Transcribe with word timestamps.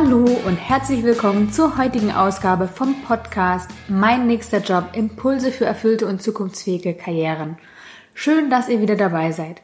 Hallo 0.00 0.26
und 0.46 0.54
herzlich 0.54 1.02
willkommen 1.02 1.50
zur 1.50 1.76
heutigen 1.76 2.12
Ausgabe 2.12 2.68
vom 2.68 3.02
Podcast 3.02 3.68
Mein 3.88 4.28
nächster 4.28 4.58
Job 4.58 4.90
Impulse 4.92 5.50
für 5.50 5.64
erfüllte 5.64 6.06
und 6.06 6.22
zukunftsfähige 6.22 6.94
Karrieren. 6.94 7.58
Schön, 8.14 8.48
dass 8.48 8.68
ihr 8.68 8.80
wieder 8.80 8.94
dabei 8.94 9.32
seid. 9.32 9.60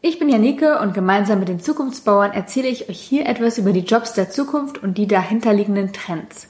Ich 0.00 0.20
bin 0.20 0.28
Janike 0.28 0.78
und 0.78 0.94
gemeinsam 0.94 1.40
mit 1.40 1.48
den 1.48 1.58
Zukunftsbauern 1.58 2.30
erzähle 2.30 2.68
ich 2.68 2.88
euch 2.88 3.00
hier 3.00 3.26
etwas 3.26 3.58
über 3.58 3.72
die 3.72 3.80
Jobs 3.80 4.14
der 4.14 4.30
Zukunft 4.30 4.80
und 4.80 4.98
die 4.98 5.08
dahinterliegenden 5.08 5.92
Trends. 5.92 6.46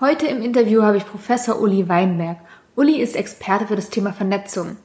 Heute 0.00 0.26
im 0.28 0.40
Interview 0.40 0.82
habe 0.82 0.98
ich 0.98 1.06
Professor 1.06 1.60
Uli 1.60 1.88
Weinberg. 1.88 2.36
Uli 2.76 3.02
ist 3.02 3.16
Experte 3.16 3.66
für 3.66 3.74
das 3.74 3.90
Thema 3.90 4.12
Vernetzung. 4.12 4.76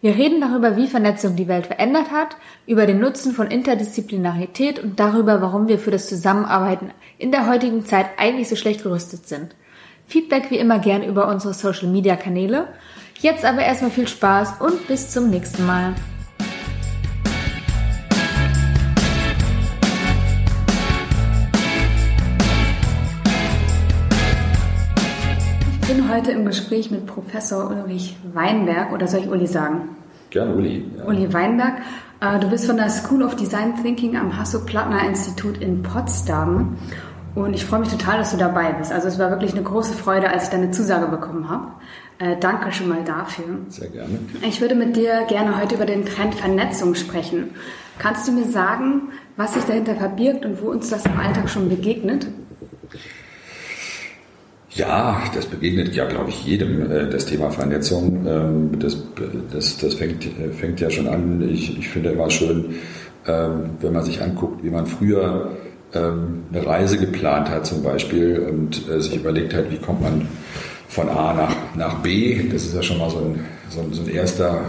Wir 0.00 0.14
reden 0.14 0.40
darüber, 0.40 0.76
wie 0.76 0.86
Vernetzung 0.86 1.34
die 1.34 1.48
Welt 1.48 1.66
verändert 1.66 2.12
hat, 2.12 2.36
über 2.66 2.86
den 2.86 3.00
Nutzen 3.00 3.32
von 3.32 3.50
Interdisziplinarität 3.50 4.78
und 4.78 5.00
darüber, 5.00 5.42
warum 5.42 5.66
wir 5.66 5.78
für 5.78 5.90
das 5.90 6.08
Zusammenarbeiten 6.08 6.92
in 7.18 7.32
der 7.32 7.48
heutigen 7.48 7.84
Zeit 7.84 8.06
eigentlich 8.16 8.48
so 8.48 8.54
schlecht 8.54 8.84
gerüstet 8.84 9.26
sind. 9.26 9.56
Feedback 10.06 10.50
wie 10.50 10.58
immer 10.58 10.78
gern 10.78 11.02
über 11.02 11.28
unsere 11.28 11.52
Social 11.52 11.88
Media 11.88 12.14
Kanäle. 12.16 12.68
Jetzt 13.18 13.44
aber 13.44 13.62
erstmal 13.62 13.90
viel 13.90 14.06
Spaß 14.06 14.60
und 14.60 14.86
bis 14.86 15.10
zum 15.10 15.30
nächsten 15.30 15.66
Mal. 15.66 15.94
Bin 25.88 26.12
heute 26.12 26.32
im 26.32 26.44
Gespräch 26.44 26.90
mit 26.90 27.06
Professor 27.06 27.70
Ulrich 27.70 28.14
Weinberg 28.34 28.92
oder 28.92 29.08
soll 29.08 29.20
ich 29.20 29.30
Uli 29.30 29.46
sagen? 29.46 29.96
Gerne 30.28 30.54
Uli. 30.54 30.84
Ja. 30.98 31.06
Uli 31.06 31.32
Weinberg. 31.32 31.78
Äh, 32.20 32.38
du 32.40 32.50
bist 32.50 32.66
von 32.66 32.76
der 32.76 32.90
School 32.90 33.22
of 33.22 33.36
Design 33.36 33.72
Thinking 33.82 34.14
am 34.14 34.36
Hasso-Plattner-Institut 34.36 35.56
in 35.62 35.82
Potsdam. 35.82 36.76
Und 37.34 37.54
ich 37.54 37.64
freue 37.64 37.80
mich 37.80 37.88
total, 37.88 38.18
dass 38.18 38.32
du 38.32 38.36
dabei 38.36 38.72
bist. 38.72 38.92
Also 38.92 39.08
es 39.08 39.18
war 39.18 39.30
wirklich 39.30 39.54
eine 39.54 39.62
große 39.62 39.94
Freude, 39.94 40.28
als 40.28 40.44
ich 40.44 40.50
deine 40.50 40.72
Zusage 40.72 41.06
bekommen 41.06 41.48
habe. 41.48 41.68
Äh, 42.18 42.36
danke 42.38 42.70
schon 42.70 42.90
mal 42.90 43.02
dafür. 43.02 43.46
Sehr 43.68 43.88
gerne. 43.88 44.18
Ich 44.42 44.60
würde 44.60 44.74
mit 44.74 44.94
dir 44.94 45.24
gerne 45.26 45.58
heute 45.58 45.76
über 45.76 45.86
den 45.86 46.04
Trend 46.04 46.34
Vernetzung 46.34 46.96
sprechen. 46.96 47.54
Kannst 47.98 48.28
du 48.28 48.32
mir 48.32 48.44
sagen, 48.44 49.08
was 49.38 49.54
sich 49.54 49.64
dahinter 49.64 49.94
verbirgt 49.94 50.44
und 50.44 50.60
wo 50.62 50.68
uns 50.68 50.90
das 50.90 51.06
im 51.06 51.18
Alltag 51.18 51.48
schon 51.48 51.70
begegnet? 51.70 52.26
Ja, 54.78 55.20
das 55.34 55.46
begegnet 55.46 55.92
ja, 55.96 56.06
glaube 56.06 56.30
ich, 56.30 56.44
jedem, 56.44 56.88
äh, 56.88 57.10
das 57.10 57.26
Thema 57.26 57.50
Vernetzung. 57.50 58.24
Ähm, 58.28 58.78
das, 58.78 58.96
das, 59.52 59.76
das 59.78 59.94
fängt, 59.94 60.24
äh, 60.24 60.52
fängt 60.52 60.78
ja 60.80 60.88
schon 60.88 61.08
an. 61.08 61.42
Ich, 61.52 61.76
ich 61.76 61.88
finde 61.88 62.10
immer 62.10 62.30
schön, 62.30 62.76
ähm, 63.26 63.70
wenn 63.80 63.92
man 63.92 64.04
sich 64.04 64.22
anguckt, 64.22 64.62
wie 64.62 64.70
man 64.70 64.86
früher 64.86 65.50
ähm, 65.94 66.44
eine 66.52 66.64
Reise 66.64 66.96
geplant 66.96 67.50
hat 67.50 67.66
zum 67.66 67.82
Beispiel 67.82 68.38
und 68.38 68.88
äh, 68.88 69.00
sich 69.00 69.16
überlegt 69.16 69.52
hat, 69.52 69.68
wie 69.68 69.78
kommt 69.78 70.00
man 70.00 70.28
von 70.88 71.08
A 71.08 71.34
nach, 71.34 71.56
nach 71.74 71.94
B. 71.96 72.48
Das 72.48 72.64
ist 72.64 72.76
ja 72.76 72.82
schon 72.82 72.98
mal 72.98 73.10
so 73.10 73.18
ein, 73.18 73.44
so 73.70 73.80
ein, 73.80 73.92
so 73.92 74.02
ein 74.02 74.08
erster 74.08 74.62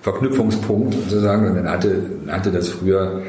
Verknüpfungspunkt 0.00 0.94
sozusagen. 0.94 1.48
Und 1.48 1.56
dann 1.56 1.68
hatte, 1.68 2.00
hatte 2.26 2.50
das 2.50 2.68
früher 2.70 3.20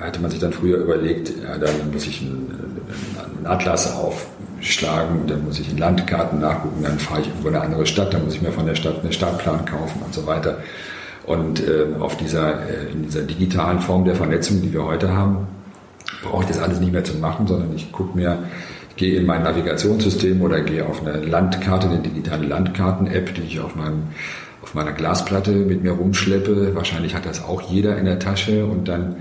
hatte 0.00 0.20
man 0.20 0.30
sich 0.30 0.40
dann 0.40 0.52
früher 0.52 0.78
überlegt, 0.78 1.32
ja, 1.42 1.56
dann 1.58 1.90
muss 1.92 2.06
ich 2.06 2.20
einen, 2.20 2.50
Atlas 3.44 3.94
aufschlagen, 3.94 5.26
dann 5.26 5.44
muss 5.44 5.58
ich 5.58 5.70
in 5.70 5.78
Landkarten 5.78 6.40
nachgucken, 6.40 6.82
dann 6.82 6.98
fahre 6.98 7.22
ich 7.22 7.28
irgendwo 7.28 7.48
in 7.48 7.54
eine 7.54 7.64
andere 7.64 7.86
Stadt, 7.86 8.12
dann 8.12 8.24
muss 8.24 8.34
ich 8.34 8.42
mir 8.42 8.52
von 8.52 8.66
der 8.66 8.74
Stadt 8.74 9.00
einen 9.02 9.12
Stadtplan 9.12 9.64
kaufen 9.64 10.02
und 10.04 10.12
so 10.12 10.26
weiter. 10.26 10.58
Und 11.26 11.60
äh, 11.60 11.86
auf 11.98 12.16
dieser, 12.16 12.68
äh, 12.68 12.92
in 12.92 13.04
dieser 13.04 13.22
digitalen 13.22 13.80
Form 13.80 14.04
der 14.04 14.14
Vernetzung, 14.14 14.60
die 14.62 14.72
wir 14.72 14.84
heute 14.84 15.12
haben, 15.14 15.46
brauche 16.22 16.42
ich 16.42 16.48
das 16.48 16.58
alles 16.58 16.80
nicht 16.80 16.92
mehr 16.92 17.04
zu 17.04 17.16
machen, 17.16 17.46
sondern 17.46 17.74
ich 17.74 17.92
gucke 17.92 18.16
mir, 18.16 18.38
ich 18.90 18.96
gehe 18.96 19.18
in 19.18 19.26
mein 19.26 19.42
Navigationssystem 19.42 20.42
oder 20.42 20.60
gehe 20.60 20.84
auf 20.84 21.06
eine 21.06 21.24
Landkarte, 21.24 21.88
eine 21.88 22.00
digitale 22.00 22.46
Landkarten-App, 22.46 23.34
die 23.34 23.42
ich 23.42 23.60
auf 23.60 23.74
meinem 23.74 24.02
auf 24.62 24.74
meiner 24.74 24.92
Glasplatte 24.92 25.52
mit 25.52 25.82
mir 25.82 25.92
rumschleppe. 25.92 26.74
Wahrscheinlich 26.74 27.14
hat 27.14 27.24
das 27.24 27.42
auch 27.42 27.62
jeder 27.62 27.96
in 27.96 28.04
der 28.04 28.18
Tasche 28.18 28.66
und 28.66 28.88
dann 28.88 29.16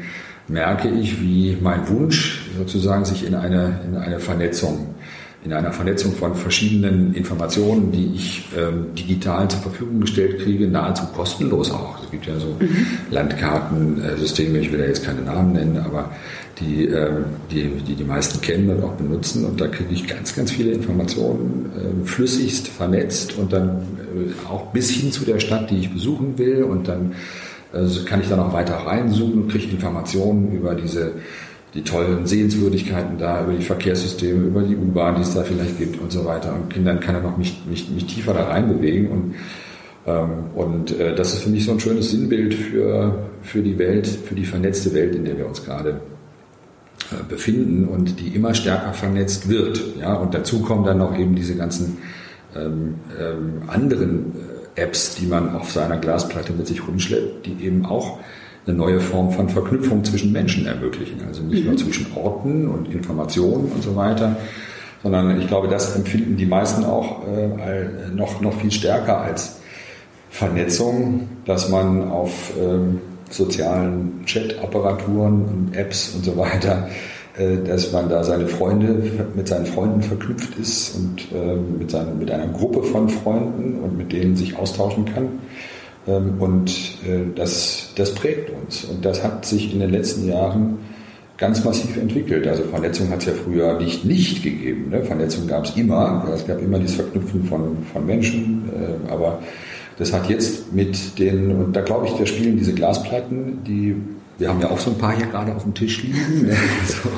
merke 0.50 0.90
ich, 0.90 1.22
wie 1.22 1.58
mein 1.62 1.88
Wunsch 1.90 2.42
sozusagen 2.58 3.06
sich 3.06 3.26
in 3.26 3.36
eine, 3.36 3.80
in 3.88 3.96
eine 3.96 4.20
Vernetzung, 4.20 4.96
in 5.46 5.54
einer 5.54 5.72
Vernetzung 5.72 6.14
von 6.14 6.36
verschiedenen 6.36 7.14
Informationen, 7.14 7.92
die 7.92 8.12
ich 8.16 8.46
ähm, 8.58 8.94
digital 8.96 9.48
zur 9.48 9.62
Verfügung 9.62 10.02
gestellt 10.02 10.40
kriege, 10.40 10.68
nahezu 10.68 11.06
kostenlos 11.16 11.72
auch. 11.72 12.04
Es 12.04 12.12
gibt 12.12 12.26
ja 12.26 12.38
so 12.40 12.58
mhm. 12.60 12.88
Landkartensysteme, 13.12 14.60
ich 14.60 14.72
will 14.72 14.80
ja 14.80 14.88
jetzt 14.88 15.06
keine 15.06 15.22
Namen 15.22 15.54
nennen, 15.54 15.78
aber 15.78 16.12
die, 16.60 16.86
ähm, 16.86 17.26
die, 17.52 17.70
die 17.88 17.96
die 17.96 18.04
meisten 18.04 18.42
kennen 18.42 18.70
und 18.70 18.84
auch 18.84 18.94
benutzen. 18.94 19.46
Und 19.46 19.62
da 19.62 19.68
kriege 19.68 19.94
ich 19.94 20.08
ganz, 20.08 20.36
ganz 20.36 20.52
viele 20.52 20.72
Informationen 20.72 21.72
äh, 21.76 22.06
flüssigst 22.06 22.68
vernetzt 22.68 23.38
und 23.38 23.54
dann 23.54 23.70
äh, 23.70 24.50
auch 24.50 24.72
bis 24.74 24.90
hin 24.90 25.12
zu 25.12 25.24
der 25.24 25.40
Stadt, 25.40 25.70
die 25.70 25.78
ich 25.78 25.94
besuchen 25.94 26.38
will 26.38 26.64
und 26.64 26.88
dann 26.88 27.14
also 27.72 28.06
kann 28.06 28.22
ich 28.22 28.30
dann 28.30 28.40
auch 28.40 28.54
weiter 28.54 28.76
reinzoomen 28.76 29.44
und 29.44 29.52
kriege 29.52 29.72
Informationen 29.72 30.52
über 30.52 30.76
diese 30.76 31.14
die 31.74 31.84
tollen 31.84 32.26
Sehenswürdigkeiten 32.26 33.18
da, 33.18 33.44
über 33.44 33.54
die 33.54 33.64
Verkehrssysteme, 33.64 34.48
über 34.48 34.64
die 34.64 34.76
U-Bahn, 34.76 35.16
die 35.16 35.22
es 35.22 35.36
da 35.36 35.44
vielleicht 35.44 35.78
gibt 35.78 36.02
und 36.02 36.12
so 36.12 36.26
weiter. 36.26 36.54
Und 36.54 36.70
Kindern 36.74 37.00
kann 37.00 37.16
er 37.16 37.22
noch 37.22 37.38
mich, 37.38 37.62
mich, 37.70 37.90
mich 37.92 38.06
tiefer 38.06 38.34
da 38.34 38.46
reinbewegen. 38.46 39.08
Und, 39.08 39.36
ähm, 40.08 40.30
und 40.56 41.00
äh, 41.00 41.14
das 41.14 41.34
ist 41.34 41.44
für 41.44 41.50
mich 41.50 41.66
so 41.66 41.74
ein 41.74 41.80
schönes 41.80 42.10
Sinnbild 42.10 42.56
für, 42.56 43.30
für 43.44 43.62
die 43.62 43.78
Welt, 43.78 44.08
für 44.08 44.34
die 44.34 44.46
vernetzte 44.46 44.94
Welt, 44.96 45.16
in 45.16 45.26
der 45.26 45.38
wir 45.38 45.46
uns 45.46 45.64
gerade 45.64 46.02
äh, 47.12 47.24
befinden 47.28 47.88
und 47.88 48.20
die 48.20 48.30
immer 48.30 48.56
stärker 48.56 48.94
vernetzt 48.94 49.48
wird. 49.48 49.80
Ja? 50.00 50.16
Und 50.16 50.34
dazu 50.34 50.62
kommen 50.62 50.86
dann 50.86 50.98
noch 50.98 51.16
eben 51.18 51.36
diese 51.36 51.56
ganzen 51.56 52.00
ähm, 52.56 52.96
ähm, 53.20 53.62
anderen 53.68 54.34
äh, 54.34 54.49
Apps, 54.80 55.16
die 55.16 55.26
man 55.26 55.56
auf 55.56 55.72
seiner 55.72 55.98
Glasplatte 55.98 56.54
mit 56.54 56.68
sich 56.68 56.88
rumschleppt, 56.88 57.46
die 57.46 57.66
eben 57.66 57.86
auch 57.86 58.20
eine 58.66 58.78
neue 58.78 59.00
Form 59.00 59.32
von 59.32 59.50
Verknüpfung 59.50 60.04
zwischen 60.04 60.32
Menschen 60.32 60.66
ermöglichen. 60.66 61.22
Also 61.28 61.44
nicht 61.44 61.64
mhm. 61.64 61.70
nur 61.72 61.78
zwischen 61.78 62.08
Orten 62.16 62.68
und 62.68 62.92
Informationen 62.92 63.72
und 63.72 63.84
so 63.84 63.96
weiter, 63.96 64.36
sondern 65.02 65.40
ich 65.40 65.48
glaube, 65.48 65.68
das 65.68 65.96
empfinden 65.96 66.38
die 66.38 66.46
meisten 66.46 66.84
auch 66.84 67.26
äh, 67.28 68.12
noch, 68.14 68.42
noch 68.42 68.54
viel 68.60 68.72
stärker 68.72 69.22
als 69.22 69.60
Vernetzung, 70.30 71.28
dass 71.46 71.70
man 71.70 72.10
auf 72.10 72.54
ähm, 72.60 73.00
sozialen 73.30 74.24
Chat-Apparaturen 74.26 75.46
und 75.46 75.76
Apps 75.76 76.14
und 76.16 76.26
so 76.26 76.38
weiter 76.38 76.88
äh, 76.88 77.19
dass 77.66 77.92
man 77.92 78.10
da 78.10 78.24
seine 78.24 78.48
Freunde 78.48 79.02
mit 79.36 79.48
seinen 79.48 79.66
Freunden 79.66 80.02
verknüpft 80.02 80.58
ist 80.60 80.96
und 80.96 81.28
ähm, 81.34 81.80
mit, 81.80 81.92
seinen, 81.92 82.20
mit 82.20 82.30
einer 82.30 82.48
Gruppe 82.48 82.84
von 82.84 83.08
Freunden 83.08 83.80
und 83.80 83.98
mit 83.98 84.12
denen 84.12 84.36
sich 84.36 84.58
austauschen 84.58 85.06
kann. 85.06 85.28
Ähm, 86.08 86.34
und 86.40 86.70
äh, 87.06 87.34
das, 87.36 87.92
das 87.96 88.14
prägt 88.14 88.50
uns. 88.50 88.86
Und 88.86 89.06
das 89.06 89.24
hat 89.24 89.46
sich 89.46 89.74
in 89.74 89.80
den 89.80 89.92
letzten 89.92 90.28
Jahren 90.28 90.80
ganz 91.38 91.64
massiv 91.64 91.98
entwickelt. 91.98 92.48
Also 92.48 92.64
Vernetzung 92.64 93.10
hat 93.10 93.20
es 93.20 93.26
ja 93.26 93.34
früher 93.34 93.80
nicht 93.80 94.06
nicht 94.06 94.44
gegeben. 94.44 94.90
Ne? 94.90 95.04
Vernetzung 95.04 95.48
gab 95.48 95.66
es 95.66 95.76
immer. 95.76 96.28
Es 96.34 96.46
gab 96.46 96.62
immer 96.62 96.80
dieses 96.80 96.98
Verknüpfen 96.98 97.44
von, 97.46 97.78
von 97.94 98.06
Menschen. 98.06 98.70
Äh, 98.74 99.12
aber 99.12 99.40
das 99.98 100.14
hat 100.14 100.30
jetzt 100.30 100.74
mit 100.74 101.20
den, 101.20 101.52
und 101.52 101.76
da 101.76 101.82
glaube 101.82 102.08
ich, 102.08 102.14
da 102.14 102.26
spielen 102.26 102.58
diese 102.58 102.74
Glasplatten, 102.74 103.64
die 103.66 103.96
wir 104.40 104.50
haben 104.50 104.62
ja 104.62 104.72
auch 104.72 104.80
so 104.80 104.92
ein 104.92 104.98
paar 104.98 105.16
hier 105.16 105.28
gerade 105.28 105.54
auf 105.54 105.64
dem 105.64 105.74
Tisch 105.74 106.04
liegen. 106.04 106.48
Ne? 106.48 106.56
Also, 106.82 107.10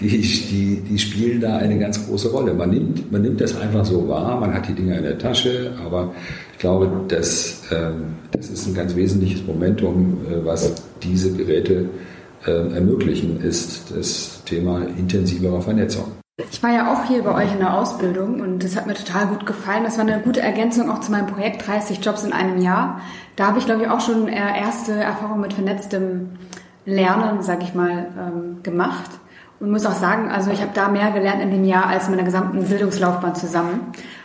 die, 0.00 0.08
die, 0.20 0.82
die 0.88 0.98
spielen 0.98 1.40
da 1.40 1.56
eine 1.56 1.78
ganz 1.78 2.06
große 2.06 2.30
Rolle. 2.30 2.54
Man 2.54 2.70
nimmt, 2.70 3.10
man 3.10 3.22
nimmt 3.22 3.40
das 3.40 3.56
einfach 3.56 3.84
so 3.84 4.06
wahr, 4.08 4.38
man 4.38 4.54
hat 4.54 4.68
die 4.68 4.74
Dinger 4.74 4.98
in 4.98 5.02
der 5.02 5.18
Tasche, 5.18 5.72
aber 5.84 6.14
ich 6.52 6.58
glaube, 6.58 6.88
das, 7.08 7.62
ähm, 7.72 8.16
das 8.30 8.48
ist 8.48 8.66
ein 8.66 8.74
ganz 8.74 8.94
wesentliches 8.94 9.44
Momentum, 9.44 10.18
äh, 10.30 10.44
was 10.44 10.74
diese 11.02 11.32
Geräte 11.32 11.86
äh, 12.46 12.50
ermöglichen, 12.50 13.40
ist 13.40 13.92
das 13.96 14.42
Thema 14.44 14.86
intensiverer 14.96 15.60
Vernetzung. 15.60 16.12
Ich 16.40 16.62
war 16.62 16.70
ja 16.70 16.92
auch 16.92 17.02
hier 17.08 17.24
bei 17.24 17.34
euch 17.34 17.52
in 17.52 17.58
der 17.58 17.74
Ausbildung 17.74 18.40
und 18.40 18.62
das 18.62 18.76
hat 18.76 18.86
mir 18.86 18.94
total 18.94 19.26
gut 19.26 19.44
gefallen. 19.44 19.82
Das 19.82 19.98
war 19.98 20.06
eine 20.06 20.20
gute 20.20 20.40
Ergänzung 20.40 20.88
auch 20.88 21.00
zu 21.00 21.10
meinem 21.10 21.26
Projekt 21.26 21.66
30 21.66 21.98
Jobs 21.98 22.22
in 22.22 22.32
einem 22.32 22.62
Jahr. 22.62 23.00
Da 23.34 23.48
habe 23.48 23.58
ich, 23.58 23.66
glaube 23.66 23.82
ich, 23.82 23.90
auch 23.90 24.00
schon 24.00 24.28
erste 24.28 24.92
Erfahrungen 24.92 25.40
mit 25.40 25.52
vernetztem 25.52 26.30
Lernen, 26.86 27.42
sage 27.42 27.64
ich 27.64 27.74
mal, 27.74 28.06
ähm, 28.16 28.62
gemacht. 28.62 29.10
Und 29.58 29.72
muss 29.72 29.84
auch 29.84 29.94
sagen, 29.94 30.30
also 30.30 30.52
ich 30.52 30.60
habe 30.62 30.70
da 30.74 30.88
mehr 30.88 31.10
gelernt 31.10 31.42
in 31.42 31.50
dem 31.50 31.64
Jahr 31.64 31.86
als 31.86 32.04
in 32.04 32.12
meiner 32.12 32.22
gesamten 32.22 32.62
Bildungslaufbahn 32.62 33.34
zusammen. 33.34 33.80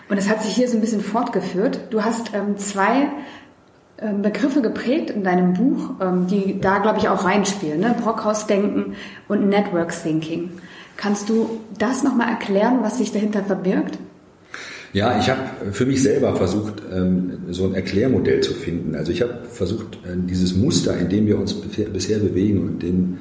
Und 0.08 0.18
es 0.18 0.30
hat 0.30 0.44
sich 0.44 0.54
hier 0.54 0.70
so 0.70 0.78
ein 0.78 0.82
bisschen 0.82 1.02
fortgeführt. 1.02 1.80
Du 1.90 2.04
hast 2.04 2.36
ähm, 2.36 2.60
zwei 2.60 3.08
ähm, 3.98 4.22
Begriffe 4.22 4.62
geprägt 4.62 5.10
in 5.10 5.24
deinem 5.24 5.54
Buch, 5.54 5.90
die 6.30 6.62
da, 6.62 6.78
glaube 6.78 7.00
ich, 7.00 7.10
auch 7.10 7.26
reinspielen. 7.26 7.80
Ne? 7.80 7.96
Brockhaus-Denken 8.00 8.96
und 9.28 9.50
Network 9.50 10.00
Thinking. 10.00 10.52
Kannst 10.98 11.30
du 11.30 11.62
das 11.78 12.04
nochmal 12.04 12.30
erklären, 12.30 12.80
was 12.82 12.98
sich 12.98 13.12
dahinter 13.12 13.44
verbirgt? 13.44 13.98
Ja, 14.94 15.20
ich 15.20 15.28
habe 15.28 15.72
für 15.72 15.88
mich 15.88 16.04
selber 16.04 16.36
versucht, 16.36 16.84
ähm, 16.94 17.40
so 17.50 17.66
ein 17.66 17.74
Erklärmodell 17.74 18.42
zu 18.42 18.54
finden. 18.54 18.96
Also 18.96 19.12
ich 19.12 19.24
habe 19.24 19.40
versucht, 19.50 19.96
äh, 20.06 20.16
dieses 20.16 20.56
Muster, 20.56 20.96
in 20.96 21.10
dem 21.10 21.26
wir 21.26 21.40
uns 21.40 21.56
bisher 21.56 22.20
bewegen 22.20 22.62
und 22.62 22.84
in, 22.84 23.18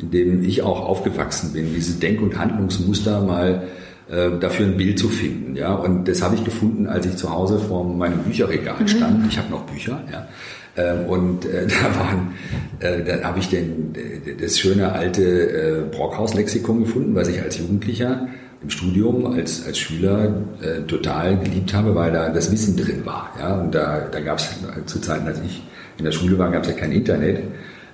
dem 0.00 0.44
ich 0.44 0.60
auch 0.60 0.84
aufgewachsen 0.86 1.54
bin, 1.54 1.72
diese 1.74 1.98
Denk- 1.98 2.20
und 2.20 2.38
Handlungsmuster 2.38 3.22
mal 3.22 3.62
äh, 4.10 4.38
dafür 4.38 4.66
ein 4.66 4.76
Bild 4.76 4.98
zu 4.98 5.08
finden. 5.08 5.56
Ja? 5.56 5.74
Und 5.74 6.08
das 6.08 6.20
habe 6.20 6.34
ich 6.34 6.44
gefunden, 6.44 6.86
als 6.86 7.06
ich 7.06 7.16
zu 7.16 7.30
Hause 7.30 7.58
vor 7.58 7.84
meinem 7.84 8.18
Bücherregal 8.18 8.80
mhm. 8.80 8.88
stand. 8.88 9.26
Ich 9.26 9.38
habe 9.38 9.50
noch 9.50 9.62
Bücher. 9.62 10.02
Ja? 10.12 10.28
Ähm, 10.76 11.06
und 11.06 11.44
äh, 11.44 11.66
da 11.68 11.98
waren, 11.98 12.34
äh, 12.80 13.04
da 13.04 13.26
habe 13.26 13.38
ich 13.38 13.48
den, 13.48 13.94
das 14.40 14.58
schöne 14.58 14.92
alte 14.92 15.22
äh, 15.22 15.82
Brockhaus-Lexikon 15.90 16.80
gefunden, 16.80 17.14
was 17.14 17.28
ich 17.28 17.40
als 17.40 17.58
Jugendlicher 17.58 18.28
im 18.62 18.70
Studium 18.70 19.26
als, 19.26 19.66
als 19.66 19.78
Schüler 19.78 20.42
äh, 20.62 20.82
total 20.86 21.38
geliebt 21.38 21.74
habe, 21.74 21.94
weil 21.94 22.12
da 22.12 22.30
das 22.30 22.50
Wissen 22.50 22.76
drin 22.76 23.04
war. 23.04 23.30
Ja? 23.38 23.60
Und 23.60 23.74
da, 23.74 24.08
da 24.10 24.20
gab 24.20 24.38
es 24.38 24.48
zu 24.86 25.00
Zeiten, 25.00 25.26
als 25.26 25.40
ich 25.44 25.62
in 25.98 26.04
der 26.04 26.12
Schule 26.12 26.38
war, 26.38 26.50
gab 26.50 26.62
es 26.62 26.70
ja 26.70 26.74
kein 26.74 26.90
Internet. 26.90 27.42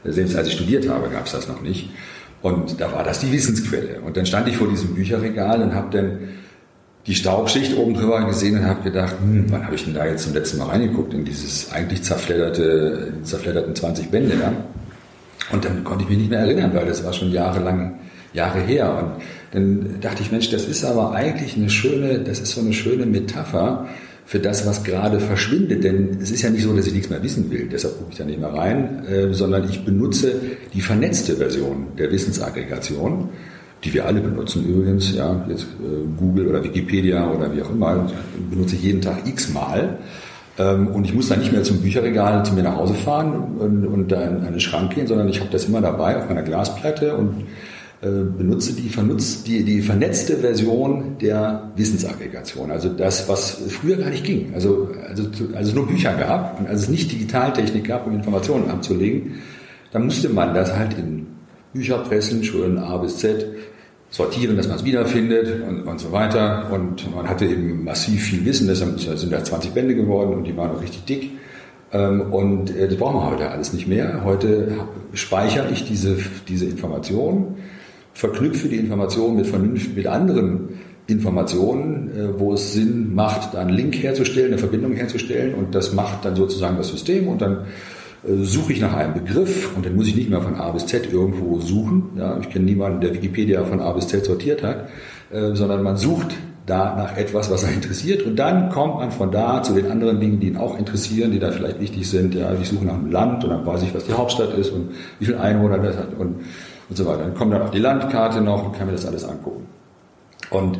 Selbst 0.05 0.37
als 0.37 0.49
ich 0.49 0.55
studiert 0.55 0.89
habe, 0.89 1.11
gab 1.11 1.27
es 1.27 1.33
das 1.33 1.49
noch 1.49 1.61
nicht. 1.61 1.91
Und 2.41 2.81
da 2.81 2.91
war 2.93 3.05
das 3.05 3.19
die 3.19 3.33
Wissensquelle. 3.33 4.01
Und 4.01 4.17
dann 4.17 4.25
stand 4.25 4.49
ich 4.49 4.57
vor 4.57 4.69
diesem 4.69 4.95
Bücherregal 4.95 5.61
und 5.61 5.75
habe 5.75 5.89
dann 5.91 6.19
die 7.11 7.17
Staubschicht 7.17 7.77
oben 7.77 7.95
drüber 7.95 8.25
gesehen 8.25 8.57
und 8.57 8.67
habe 8.67 8.83
gedacht, 8.83 9.17
hm, 9.21 9.47
wann 9.49 9.65
habe 9.65 9.75
ich 9.75 9.85
denn 9.85 9.95
da 9.95 10.07
jetzt 10.07 10.23
zum 10.23 10.33
letzten 10.33 10.59
Mal 10.59 10.67
reingeguckt 10.67 11.13
in 11.13 11.25
dieses 11.25 11.73
eigentlich 11.73 12.05
zerfledderte, 12.05 13.13
zerfledderten 13.25 13.75
20 13.75 14.11
Bände 14.11 14.37
da? 14.37 14.53
Und 15.53 15.65
dann 15.65 15.83
konnte 15.83 16.05
ich 16.05 16.09
mich 16.09 16.19
nicht 16.19 16.31
mehr 16.31 16.39
erinnern, 16.39 16.71
weil 16.73 16.87
das 16.87 17.05
war 17.05 17.13
schon 17.13 17.33
jahrelang, 17.33 17.99
Jahre 18.33 18.61
her. 18.61 18.97
Und 18.97 19.23
dann 19.53 20.01
dachte 20.01 20.23
ich, 20.23 20.31
Mensch, 20.31 20.51
das 20.51 20.67
ist 20.67 20.85
aber 20.85 21.13
eigentlich 21.13 21.57
eine 21.57 21.69
schöne, 21.69 22.21
das 22.21 22.39
ist 22.39 22.53
so 22.53 22.61
eine 22.61 22.73
schöne 22.73 23.07
Metapher 23.07 23.89
für 24.25 24.39
das, 24.39 24.65
was 24.69 24.85
gerade 24.85 25.19
verschwindet. 25.19 25.83
Denn 25.83 26.19
es 26.23 26.31
ist 26.31 26.43
ja 26.43 26.51
nicht 26.51 26.63
so, 26.63 26.73
dass 26.77 26.87
ich 26.87 26.95
nichts 26.95 27.11
mehr 27.11 27.25
wissen 27.25 27.51
will, 27.51 27.69
deshalb 27.71 27.99
gucke 27.99 28.13
ich 28.13 28.19
da 28.19 28.25
nicht 28.25 28.39
mehr 28.39 28.55
rein, 28.55 29.05
äh, 29.07 29.35
sondern 29.35 29.69
ich 29.69 29.85
benutze 29.85 30.35
die 30.73 30.81
vernetzte 30.81 31.35
Version 31.35 31.89
der 31.99 32.13
Wissensaggregation, 32.13 33.31
die 33.85 33.95
wir 33.95 34.07
alle 34.07 34.21
benutzen 34.21 34.67
übrigens, 34.67 35.15
ja, 35.15 35.45
jetzt 35.49 35.63
äh, 35.63 36.07
Google 36.19 36.49
oder 36.49 36.63
Wikipedia 36.63 37.31
oder 37.31 37.55
wie 37.55 37.63
auch 37.63 37.71
immer, 37.71 38.11
benutze 38.51 38.77
ich 38.77 38.83
jeden 38.83 39.01
Tag 39.01 39.27
x-mal. 39.27 39.99
Ähm, 40.59 40.89
und 40.89 41.05
ich 41.05 41.15
muss 41.15 41.29
dann 41.29 41.41
nicht 41.41 41.53
mehr 41.53 41.63
zum 41.63 41.81
Bücherregal 41.81 42.45
zu 42.45 42.53
mir 42.55 42.63
nach 42.63 42.77
Hause 42.77 42.95
fahren 42.95 43.57
und, 43.59 43.87
und 43.87 44.13
da 44.13 44.23
in 44.23 44.45
einen 44.45 44.61
Schrank 44.61 44.95
gehen, 44.95 45.07
sondern 45.07 45.29
ich 45.29 45.41
habe 45.41 45.51
das 45.51 45.65
immer 45.65 45.81
dabei 45.81 46.19
auf 46.19 46.29
meiner 46.29 46.43
Glasplatte 46.43 47.17
und 47.17 47.45
äh, 48.03 48.09
benutze 48.09 48.75
die, 48.75 48.91
die, 49.47 49.65
die 49.65 49.83
vernetzte 49.83 50.39
Version 50.39 51.17
der 51.21 51.71
Wissensaggregation. 51.77 52.71
Also 52.71 52.91
das, 52.91 53.29
was 53.29 53.63
früher 53.69 53.97
gar 53.97 54.11
nicht 54.11 54.25
ging. 54.25 54.53
Also, 54.55 54.89
also, 55.09 55.25
also 55.55 55.71
es 55.71 55.75
nur 55.75 55.87
Bücher 55.87 56.15
gab 56.15 56.61
und 56.61 56.69
als 56.69 56.83
es 56.83 56.89
nicht 56.89 57.11
Digitaltechnik 57.11 57.87
gab, 57.87 58.07
um 58.07 58.15
Informationen 58.15 58.71
abzulegen, 58.71 59.37
dann 59.93 60.05
musste 60.05 60.29
man 60.29 60.55
das 60.55 60.77
halt 60.77 60.97
in 60.99 61.27
Bücherpressen, 61.73 62.43
schön 62.45 62.79
A 62.79 62.97
bis 62.99 63.19
Z, 63.19 63.47
sortieren, 64.11 64.57
dass 64.57 64.67
man 64.67 64.77
es 64.77 64.85
wiederfindet 64.85 65.63
und, 65.67 65.83
und 65.83 66.01
so 66.01 66.13
weiter. 66.13 66.71
Und 66.73 67.15
man 67.15 67.29
hatte 67.29 67.47
eben 67.47 67.85
massiv 67.85 68.23
viel 68.23 68.45
Wissen, 68.45 68.67
deshalb 68.67 68.99
sind 68.99 69.33
da 69.33 69.43
20 69.43 69.73
Bände 69.73 69.95
geworden 69.95 70.35
und 70.35 70.45
die 70.45 70.57
waren 70.57 70.71
auch 70.71 70.83
richtig 70.83 71.05
dick. 71.05 71.31
Ähm, 71.93 72.33
und 72.33 72.77
äh, 72.77 72.89
das 72.89 72.97
brauchen 72.97 73.17
wir 73.17 73.31
heute 73.31 73.51
alles 73.51 73.73
nicht 73.73 73.87
mehr. 73.87 74.23
Heute 74.25 74.73
speichere 75.13 75.71
ich 75.71 75.87
diese, 75.87 76.17
diese 76.49 76.67
Informationen 76.67 77.57
verknüpfe 78.13 78.69
die 78.69 78.77
Information 78.77 79.37
mit, 79.37 79.97
mit 79.97 80.07
anderen 80.07 80.81
Informationen, 81.07 82.11
äh, 82.11 82.39
wo 82.39 82.55
es 82.55 82.73
Sinn 82.73 83.15
macht, 83.15 83.55
da 83.55 83.61
einen 83.61 83.71
Link 83.71 83.97
herzustellen, 83.97 84.49
eine 84.49 84.59
Verbindung 84.59 84.93
herzustellen 84.93 85.55
und 85.55 85.75
das 85.75 85.93
macht 85.93 86.25
dann 86.25 86.37
sozusagen 86.37 86.77
das 86.77 86.89
System 86.89 87.29
und 87.29 87.43
dann 87.43 87.65
suche 88.23 88.73
ich 88.75 88.81
nach 88.81 88.95
einem 88.95 89.15
Begriff 89.15 89.75
und 89.77 89.87
dann 89.87 89.97
muss 89.97 90.07
ich 90.07 90.17
nicht 90.17 90.29
mehr 90.29 90.43
von 90.43 90.57
A 90.57 90.71
bis 90.71 90.87
Z 90.87 91.11
irgendwo 91.13 91.61
suchen. 91.61 92.11
Ja, 92.17 92.39
ich 92.39 92.51
kenne 92.51 92.67
niemanden, 92.67 93.01
der 93.01 93.15
Wikipedia 93.15 93.65
von 93.65 93.81
A 93.81 93.93
bis 93.93 94.09
Z 94.09 94.25
sortiert 94.25 94.63
hat, 94.63 94.89
äh, 95.31 95.55
sondern 95.55 95.83
man 95.83 95.97
sucht 95.97 96.37
da 96.67 96.95
nach 96.97 97.17
etwas, 97.17 97.51
was 97.51 97.63
er 97.63 97.73
interessiert 97.73 98.23
und 98.23 98.37
dann 98.37 98.69
kommt 98.69 98.97
man 98.97 99.11
von 99.11 99.31
da 99.31 99.63
zu 99.63 99.73
den 99.73 99.91
anderen 99.91 100.21
Dingen, 100.21 100.39
die 100.39 100.49
ihn 100.49 100.57
auch 100.57 100.79
interessieren, 100.79 101.33
die 101.33 101.39
da 101.39 101.51
vielleicht 101.51 101.81
wichtig 101.81 102.09
sind. 102.09 102.35
Ja, 102.35 102.53
ich 102.61 102.69
suche 102.69 102.85
nach 102.85 102.95
einem 102.95 103.11
Land 103.11 103.43
und 103.45 103.51
dann 103.51 103.65
weiß 103.67 103.83
ich, 103.83 103.95
was 103.95 104.05
die 104.05 104.13
Hauptstadt 104.13 104.55
ist 104.55 104.71
und 104.71 104.91
wie 105.19 105.25
viele 105.25 105.41
Einwohner 105.41 105.79
das 105.79 105.97
hat 105.97 106.13
und 106.19 106.37
und 106.91 106.97
so 106.97 107.07
weiter. 107.07 107.23
Dann 107.23 107.35
kommt 107.35 107.55
dann 107.55 107.63
auch 107.63 107.71
die 107.71 107.79
Landkarte 107.79 108.41
noch 108.41 108.67
und 108.67 108.77
kann 108.77 108.87
mir 108.87 108.93
das 108.93 109.07
alles 109.07 109.25
angucken. 109.25 109.67
Und 110.51 110.79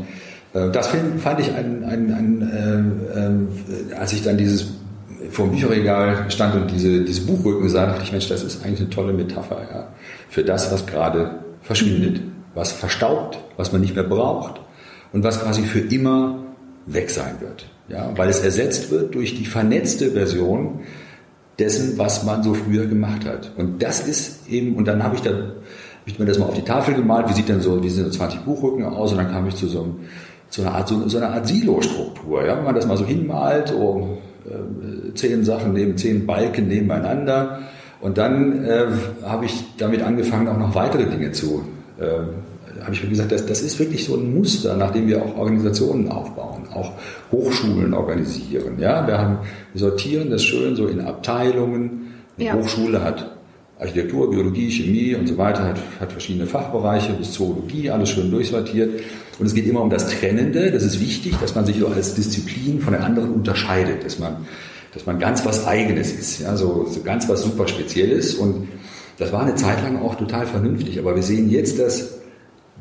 äh, 0.53 0.69
das 0.71 0.89
fand 0.89 1.41
ich 1.41 1.55
ein, 1.55 1.85
ein, 1.85 2.13
ein 2.13 3.49
äh, 3.63 3.93
äh, 3.93 3.95
als 3.95 4.13
ich 4.13 4.23
dann 4.23 4.37
dieses 4.37 4.75
vor 5.31 5.47
dem 5.47 5.53
Bücherregal 5.53 6.31
stand 6.31 6.55
und 6.55 6.71
diese, 6.71 7.05
diese 7.05 7.23
Buchrücken 7.23 7.69
sah, 7.69 7.87
dachte 7.87 8.03
ich, 8.03 8.13
Mensch, 8.13 8.29
das 8.29 8.43
ist 8.43 8.65
eigentlich 8.65 8.81
eine 8.81 8.91
tolle 8.91 9.13
Metapher 9.13 9.63
ja, 9.73 9.89
für 10.29 10.45
das, 10.45 10.73
was 10.73 10.87
gerade 10.87 11.41
verschwindet, 11.63 12.21
was 12.55 12.73
verstaubt, 12.73 13.39
was 13.57 13.73
man 13.73 13.81
nicht 13.81 13.95
mehr 13.95 14.05
braucht 14.05 14.61
und 15.13 15.25
was 15.25 15.43
quasi 15.43 15.63
für 15.63 15.81
immer 15.81 16.45
weg 16.87 17.11
sein 17.11 17.37
wird. 17.41 17.67
Ja, 17.89 18.13
weil 18.17 18.29
es 18.29 18.41
ersetzt 18.41 18.91
wird 18.91 19.15
durch 19.15 19.35
die 19.35 19.47
vernetzte 19.47 20.13
Version 20.13 20.81
dessen, 21.59 21.99
was 21.99 22.25
man 22.25 22.43
so 22.43 22.55
früher 22.55 22.87
gemacht 22.87 23.25
hat. 23.25 23.53
Und 23.57 23.83
das 23.83 24.07
ist 24.07 24.49
eben, 24.49 24.77
und 24.77 24.87
dann 24.87 25.03
habe 25.03 25.17
ich 25.17 25.23
da 25.23 25.31
habe 25.31 26.11
ich 26.13 26.19
mir 26.19 26.25
das 26.25 26.39
mal 26.39 26.47
auf 26.47 26.55
die 26.55 26.63
Tafel 26.63 26.95
gemalt, 26.95 27.29
wie 27.29 27.35
sieht 27.35 27.49
denn 27.49 27.61
so, 27.61 27.83
wie 27.83 27.91
sehen 27.91 28.05
so 28.05 28.11
20 28.11 28.41
Buchrücken 28.41 28.85
aus 28.85 29.13
und 29.13 29.19
dann 29.19 29.31
kam 29.31 29.47
ich 29.47 29.55
zu 29.55 29.67
so, 29.69 29.83
einem, 29.83 29.97
zu 30.49 30.63
einer 30.63 30.75
Art, 30.75 30.89
so, 30.89 31.07
so 31.09 31.21
Art 31.21 31.47
Silo-Struktur. 31.47 32.47
Ja? 32.47 32.57
Wenn 32.57 32.65
man 32.65 32.75
das 32.75 32.87
mal 32.87 32.97
so 32.97 33.05
hinmalt, 33.05 33.75
oh, 33.75 34.17
zehn 35.15 35.45
Sachen 35.45 35.75
neben 35.75 35.97
zehn 35.97 36.27
Balken 36.27 36.69
nebeneinander 36.69 37.61
und 38.01 38.17
dann 38.17 38.65
äh, 38.65 38.87
habe 39.25 39.45
ich 39.45 39.53
damit 39.77 40.03
angefangen, 40.03 40.49
auch 40.49 40.59
noch 40.59 40.75
weitere 40.75 41.05
Dinge 41.05 41.33
zu, 41.33 41.65
äh, 41.99 42.83
habe 42.83 42.95
ich 42.95 43.03
mir 43.03 43.11
gesagt, 43.11 43.31
das, 43.31 43.45
das 43.45 43.61
ist 43.61 43.79
wirklich 43.79 44.07
so 44.07 44.17
ein 44.17 44.35
Muster, 44.35 44.77
nach 44.77 44.91
dem 44.91 45.07
wir 45.07 45.23
auch 45.23 45.37
Organisationen 45.37 46.09
aufbauen, 46.09 46.63
auch 46.73 46.93
Hochschulen 47.31 47.93
organisieren. 47.93 48.79
Ja, 48.79 49.07
wir 49.07 49.19
haben, 49.19 49.39
wir 49.73 49.81
sortieren 49.81 50.31
das 50.31 50.43
schön 50.43 50.77
so 50.77 50.87
in 50.87 51.01
Abteilungen. 51.01 52.15
Eine 52.39 52.47
ja. 52.47 52.55
Hochschule 52.55 53.05
hat 53.05 53.37
Architektur, 53.79 54.31
Biologie, 54.31 54.71
Chemie 54.71 55.15
und 55.15 55.27
so 55.27 55.37
weiter, 55.37 55.65
hat, 55.65 55.79
hat 56.01 56.13
verschiedene 56.13 56.47
Fachbereiche 56.47 57.13
bis 57.13 57.33
Zoologie, 57.33 57.91
alles 57.91 58.11
schön 58.11 58.31
durchsortiert. 58.31 59.01
Und 59.41 59.47
es 59.47 59.55
geht 59.55 59.67
immer 59.67 59.81
um 59.81 59.89
das 59.89 60.07
Trennende. 60.07 60.71
Das 60.71 60.83
ist 60.83 61.01
wichtig, 61.01 61.35
dass 61.41 61.55
man 61.55 61.65
sich 61.65 61.79
so 61.79 61.89
als 61.89 62.15
Disziplin 62.15 62.81
von 62.81 62.93
den 62.93 63.03
anderen 63.03 63.31
unterscheidet, 63.31 64.05
dass 64.05 64.19
man, 64.19 64.47
dass 64.93 65.07
man 65.07 65.19
ganz 65.19 65.47
was 65.47 65.67
Eigenes 65.67 66.13
ist, 66.13 66.41
ja, 66.41 66.57
so, 66.57 66.87
so 66.89 67.01
ganz 67.03 67.27
was 67.29 67.43
super 67.43 67.67
Spezielles. 67.67 68.35
Und 68.35 68.69
das 69.17 69.33
war 69.33 69.43
eine 69.43 69.55
Zeit 69.55 69.83
lang 69.83 70.01
auch 70.03 70.17
total 70.17 70.47
vernünftig. 70.47 70.99
Aber 70.99 71.17
wir 71.17 71.23
sehen 71.23 71.51
jetzt, 71.51 71.79
dass 71.79 72.19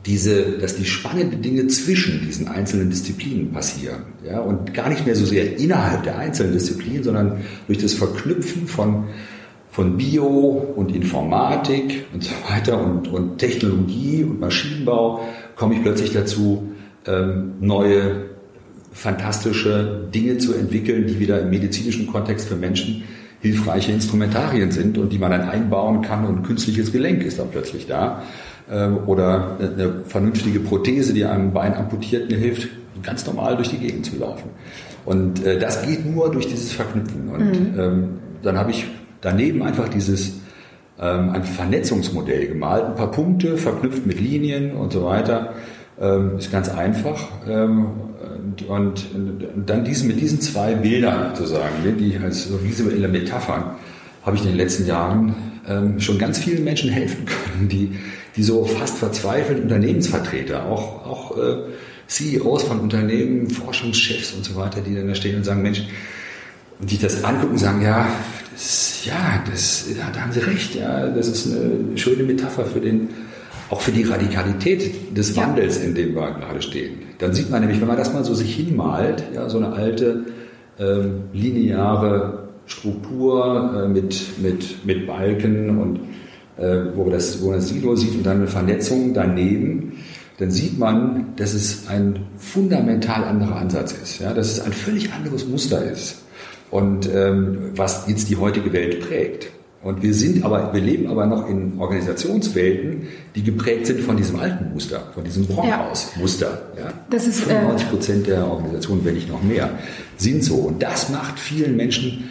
diese, 0.06 0.58
dass 0.60 0.76
die 0.76 0.86
spannenden 0.86 1.42
Dinge 1.42 1.68
zwischen 1.68 2.26
diesen 2.26 2.50
einzelnen 2.50 2.90
Disziplinen 2.90 3.52
passieren, 3.52 4.04
ja, 4.26 4.40
und 4.40 4.74
gar 4.74 4.90
nicht 4.90 5.06
mehr 5.06 5.16
so 5.16 5.26
sehr 5.26 5.58
innerhalb 5.58 6.04
der 6.04 6.18
einzelnen 6.18 6.54
Disziplinen, 6.54 7.04
sondern 7.04 7.42
durch 7.68 7.80
das 7.80 7.94
Verknüpfen 7.94 8.68
von 8.68 9.06
von 9.72 9.98
Bio 9.98 10.74
und 10.76 10.94
Informatik 10.96 12.06
und 12.12 12.24
so 12.24 12.34
weiter 12.50 12.84
und, 12.84 13.08
und 13.08 13.38
Technologie 13.38 14.24
und 14.24 14.40
Maschinenbau 14.40 15.22
komme 15.60 15.76
ich 15.76 15.84
plötzlich 15.84 16.14
dazu, 16.14 16.72
ähm, 17.06 17.56
neue 17.60 18.30
fantastische 18.94 20.08
Dinge 20.14 20.38
zu 20.38 20.54
entwickeln, 20.54 21.06
die 21.06 21.20
wieder 21.20 21.42
im 21.42 21.50
medizinischen 21.50 22.08
Kontext 22.08 22.48
für 22.48 22.56
Menschen 22.56 23.04
hilfreiche 23.42 23.92
Instrumentarien 23.92 24.72
sind 24.72 24.98
und 24.98 25.12
die 25.12 25.20
man 25.20 25.32
dann 25.32 25.44
einbauen 25.44 26.02
kann 26.02 26.26
und 26.26 26.38
ein 26.38 26.44
künstliches 26.44 26.92
Gelenk 26.92 27.24
ist 27.24 27.40
dann 27.40 27.50
plötzlich 27.52 27.88
da. 27.88 28.24
Ähm, 28.72 29.00
oder 29.06 29.58
eine 29.60 30.02
vernünftige 30.06 30.62
Prothese, 30.62 31.14
die 31.14 31.26
einem 31.26 31.52
Bein 31.52 31.74
amputierten 31.74 32.38
hilft, 32.38 32.70
ganz 33.04 33.26
normal 33.26 33.56
durch 33.58 33.70
die 33.70 33.78
Gegend 33.78 34.06
zu 34.06 34.18
laufen. 34.18 34.50
Und 35.06 35.46
äh, 35.46 35.60
das 35.60 35.86
geht 35.86 36.06
nur 36.06 36.32
durch 36.32 36.48
dieses 36.48 36.72
Verknüpfen. 36.72 37.30
Und 37.30 37.40
mhm. 37.40 37.80
ähm, 37.80 38.10
dann 38.44 38.58
habe 38.58 38.72
ich 38.72 38.86
daneben 39.22 39.62
einfach 39.64 39.90
dieses 39.90 40.39
ähm, 41.02 41.30
ein 41.30 41.44
Vernetzungsmodell 41.44 42.48
gemalt, 42.48 42.86
ein 42.86 42.96
paar 42.96 43.12
Punkte 43.12 43.58
verknüpft 43.58 44.06
mit 44.06 44.20
Linien 44.20 44.74
und 44.74 44.94
so 44.94 45.06
weiter. 45.06 45.54
Ähm, 46.00 46.38
ist 46.38 46.52
ganz 46.52 46.70
einfach. 46.70 47.28
Ähm, 47.48 47.88
und, 48.68 49.06
und, 49.14 49.48
dann 49.66 49.84
diesen, 49.84 50.08
mit 50.08 50.20
diesen 50.20 50.42
zwei 50.42 50.74
Bildern 50.74 51.36
sozusagen, 51.36 51.84
ne, 51.84 51.94
die 51.94 52.18
als 52.18 52.46
so 52.46 52.62
visuelle 52.64 53.08
Metaphern, 53.08 53.76
habe 54.24 54.36
ich 54.36 54.42
in 54.44 54.50
den 54.50 54.58
letzten 54.58 54.86
Jahren 54.86 55.36
ähm, 55.68 56.00
schon 56.00 56.18
ganz 56.18 56.40
vielen 56.40 56.64
Menschen 56.64 56.90
helfen 56.90 57.26
können, 57.26 57.70
die, 57.70 57.92
die 58.36 58.44
so 58.44 58.66
fast 58.66 58.98
verzweifeln, 58.98 59.64
Unternehmensvertreter, 59.64 60.66
auch, 60.66 61.06
auch 61.06 61.38
äh, 61.38 61.58
CEOs 62.08 62.64
von 62.64 62.80
Unternehmen, 62.80 63.50
Forschungschefs 63.50 64.34
und 64.34 64.44
so 64.44 64.56
weiter, 64.56 64.82
die 64.82 64.96
dann 64.96 65.08
da 65.08 65.16
stehen 65.16 65.38
und 65.38 65.44
sagen, 65.44 65.62
Mensch, 65.62 65.84
und 66.80 66.90
die 66.92 66.98
das 66.98 67.24
angucken 67.24 67.54
und 67.54 67.60
sagen, 67.60 67.82
ja, 67.82 68.08
ja, 69.06 69.42
das, 69.50 69.86
ja, 69.98 70.10
da 70.14 70.22
haben 70.22 70.34
Sie 70.34 70.40
recht, 70.40 70.76
ja, 70.76 71.08
das 71.08 71.28
ist 71.28 71.48
eine 71.48 71.98
schöne 71.98 72.24
Metapher 72.24 72.66
für 72.66 72.82
den, 72.82 73.10
auch 73.70 73.80
für 73.80 73.92
die 73.92 74.04
Radikalität 74.04 75.18
des 75.18 75.36
Wandels, 75.38 75.78
ja. 75.78 75.86
in 75.86 75.96
dem 75.96 76.16
wir 76.16 76.32
gerade 76.32 76.62
stehen. 76.62 77.00
Dann 77.20 77.34
sieht 77.34 77.50
man 77.50 77.62
nämlich, 77.62 77.80
wenn 77.80 77.88
man 77.88 77.98
das 77.98 78.14
mal 78.14 78.24
so 78.24 78.34
sich 78.34 78.56
hinmalt, 78.56 79.24
ja, 79.34 79.50
so 79.50 79.58
eine 79.60 79.72
alte 79.72 80.26
ähm, 80.78 81.24
lineare 81.32 82.50
Struktur 82.66 83.86
äh, 83.86 83.88
mit, 83.88 84.40
mit, 84.42 84.86
mit 84.86 85.08
Balken 85.08 85.80
und 85.80 86.00
äh, 86.58 86.96
wo, 86.96 87.10
das, 87.10 87.42
wo 87.42 87.48
man 87.48 87.56
das 87.56 87.70
Silo 87.70 87.96
sieht 87.96 88.16
und 88.16 88.26
dann 88.26 88.38
eine 88.38 88.48
Vernetzung 88.48 89.14
daneben, 89.14 89.94
dann 90.38 90.52
sieht 90.52 90.78
man, 90.78 91.34
dass 91.38 91.54
es 91.54 91.88
ein 91.88 92.20
fundamental 92.38 93.24
anderer 93.24 93.56
Ansatz 93.56 93.94
ist, 93.94 94.20
ja, 94.20 94.34
dass 94.34 94.52
es 94.52 94.60
ein 94.60 94.74
völlig 94.74 95.14
anderes 95.14 95.48
Muster 95.48 95.90
ist 95.90 96.24
und 96.72 97.10
ähm, 97.14 97.72
was 97.76 98.08
jetzt 98.08 98.30
die 98.30 98.38
heutige 98.38 98.72
Welt 98.74 99.02
prägt. 99.02 99.52
Und 99.82 100.04
wir 100.04 100.14
sind 100.14 100.44
aber, 100.44 100.74
wir 100.74 100.82
leben 100.82 101.08
aber 101.08 101.26
noch 101.26 101.48
in 101.48 101.80
Organisationswelten, 101.80 103.08
die 103.34 103.44
geprägt 103.44 103.88
sind 103.88 104.02
von 104.02 104.18
diesem 104.18 104.38
alten 104.38 104.74
Muster, 104.74 105.04
von 105.14 105.24
diesem 105.24 105.46
Brockhaus-Muster. 105.48 106.62
Ja. 106.78 106.94
Das 107.10 107.26
ist 107.26 107.42
95 107.42 107.88
äh, 107.88 107.90
Prozent 107.90 108.28
der 108.28 108.46
Organisationen, 108.46 109.06
wenn 109.06 109.14
nicht 109.14 109.30
noch 109.30 109.42
mehr, 109.42 109.70
sind 110.18 110.44
so. 110.44 110.56
Und 110.56 110.84
das 110.84 111.10
macht 111.10 111.40
vielen 111.40 111.78
Menschen 111.78 112.30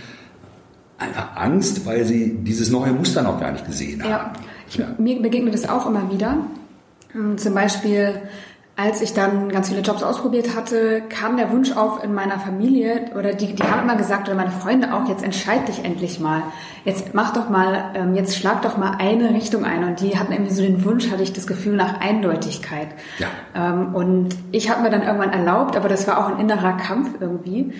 einfach 0.98 1.36
Angst, 1.36 1.86
weil 1.86 2.04
sie 2.04 2.36
dieses 2.40 2.70
neue 2.70 2.92
Muster 2.92 3.22
noch 3.22 3.40
gar 3.40 3.52
nicht 3.52 3.64
gesehen 3.64 4.02
haben. 4.02 4.10
Ja, 4.10 4.32
ich, 4.68 4.76
ja. 4.76 4.94
mir 4.98 5.22
begegnet 5.22 5.54
es 5.54 5.66
auch 5.66 5.86
immer 5.86 6.12
wieder. 6.12 6.36
Hm, 7.12 7.38
zum 7.38 7.54
Beispiel 7.54 8.20
als 8.78 9.00
ich 9.00 9.12
dann 9.12 9.48
ganz 9.48 9.70
viele 9.70 9.80
Jobs 9.80 10.04
ausprobiert 10.04 10.54
hatte, 10.54 11.02
kam 11.08 11.36
der 11.36 11.50
Wunsch 11.50 11.72
auf 11.72 12.04
in 12.04 12.14
meiner 12.14 12.38
Familie 12.38 13.10
oder 13.18 13.34
die, 13.34 13.52
die 13.52 13.62
haben 13.64 13.82
immer 13.82 13.96
gesagt 13.96 14.28
oder 14.28 14.36
meine 14.36 14.52
Freunde 14.52 14.94
auch, 14.94 15.08
jetzt 15.08 15.24
entscheid 15.24 15.66
dich 15.66 15.84
endlich 15.84 16.20
mal. 16.20 16.44
Jetzt 16.84 17.12
mach 17.12 17.32
doch 17.32 17.50
mal, 17.50 17.90
ähm, 17.94 18.14
jetzt 18.14 18.36
schlag 18.36 18.62
doch 18.62 18.76
mal 18.76 18.92
eine 19.00 19.30
Richtung 19.30 19.64
ein. 19.64 19.82
Und 19.82 20.00
die 20.00 20.16
hatten 20.16 20.30
irgendwie 20.30 20.54
so 20.54 20.62
den 20.62 20.84
Wunsch, 20.84 21.10
hatte 21.10 21.24
ich 21.24 21.32
das 21.32 21.48
Gefühl 21.48 21.74
nach 21.74 21.98
Eindeutigkeit. 22.00 22.86
Ja. 23.18 23.26
Ähm, 23.56 23.96
und 23.96 24.28
ich 24.52 24.70
habe 24.70 24.82
mir 24.82 24.90
dann 24.90 25.02
irgendwann 25.02 25.32
erlaubt, 25.32 25.76
aber 25.76 25.88
das 25.88 26.06
war 26.06 26.18
auch 26.18 26.28
ein 26.28 26.38
innerer 26.38 26.76
Kampf 26.76 27.16
irgendwie, 27.18 27.72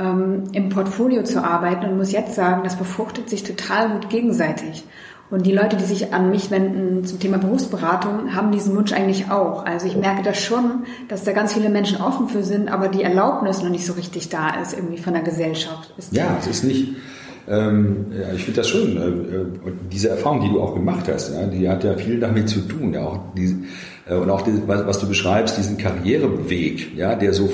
ähm, 0.00 0.42
im 0.50 0.68
Portfolio 0.68 1.22
zu 1.22 1.44
arbeiten 1.44 1.84
und 1.84 1.96
muss 1.96 2.10
jetzt 2.10 2.34
sagen, 2.34 2.62
das 2.64 2.74
befruchtet 2.74 3.30
sich 3.30 3.44
total 3.44 3.90
gut 3.90 4.10
gegenseitig. 4.10 4.82
Und 5.30 5.46
die 5.46 5.52
Leute, 5.52 5.76
die 5.76 5.84
sich 5.84 6.12
an 6.12 6.30
mich 6.30 6.50
wenden 6.50 7.04
zum 7.04 7.20
Thema 7.20 7.38
Berufsberatung, 7.38 8.34
haben 8.34 8.50
diesen 8.50 8.74
Wunsch 8.76 8.92
eigentlich 8.92 9.30
auch. 9.30 9.64
Also 9.64 9.86
ich 9.86 9.96
merke 9.96 10.22
das 10.22 10.40
schon, 10.40 10.84
dass 11.08 11.22
da 11.22 11.32
ganz 11.32 11.54
viele 11.54 11.68
Menschen 11.68 12.00
offen 12.00 12.28
für 12.28 12.42
sind, 12.42 12.68
aber 12.68 12.88
die 12.88 13.02
Erlaubnis 13.02 13.62
noch 13.62 13.70
nicht 13.70 13.86
so 13.86 13.92
richtig 13.92 14.28
da 14.28 14.60
ist, 14.60 14.74
irgendwie 14.74 14.98
von 14.98 15.12
der 15.12 15.22
Gesellschaft. 15.22 15.94
Ist 15.96 16.12
ja, 16.12 16.36
es 16.40 16.48
ist 16.48 16.64
nicht. 16.64 16.94
Ähm, 17.48 18.06
ja, 18.12 18.32
ich 18.34 18.44
finde 18.44 18.60
das 18.60 18.68
schön. 18.68 18.96
Äh, 18.96 19.66
und 19.66 19.78
diese 19.92 20.10
Erfahrung, 20.10 20.40
die 20.40 20.48
du 20.48 20.60
auch 20.60 20.74
gemacht 20.74 21.08
hast, 21.12 21.32
ja, 21.32 21.46
die 21.46 21.68
hat 21.68 21.84
ja 21.84 21.94
viel 21.94 22.20
damit 22.20 22.48
zu 22.48 22.60
tun. 22.60 22.92
Ja, 22.92 23.06
auch 23.06 23.18
die, 23.36 23.46
äh, 23.46 23.99
und 24.16 24.30
auch 24.30 24.42
die, 24.42 24.52
was, 24.66 24.86
was, 24.86 24.98
du 24.98 25.08
beschreibst, 25.08 25.56
diesen 25.56 25.78
Karriereweg, 25.78 26.96
ja, 26.96 27.14
der 27.14 27.32
so, 27.32 27.50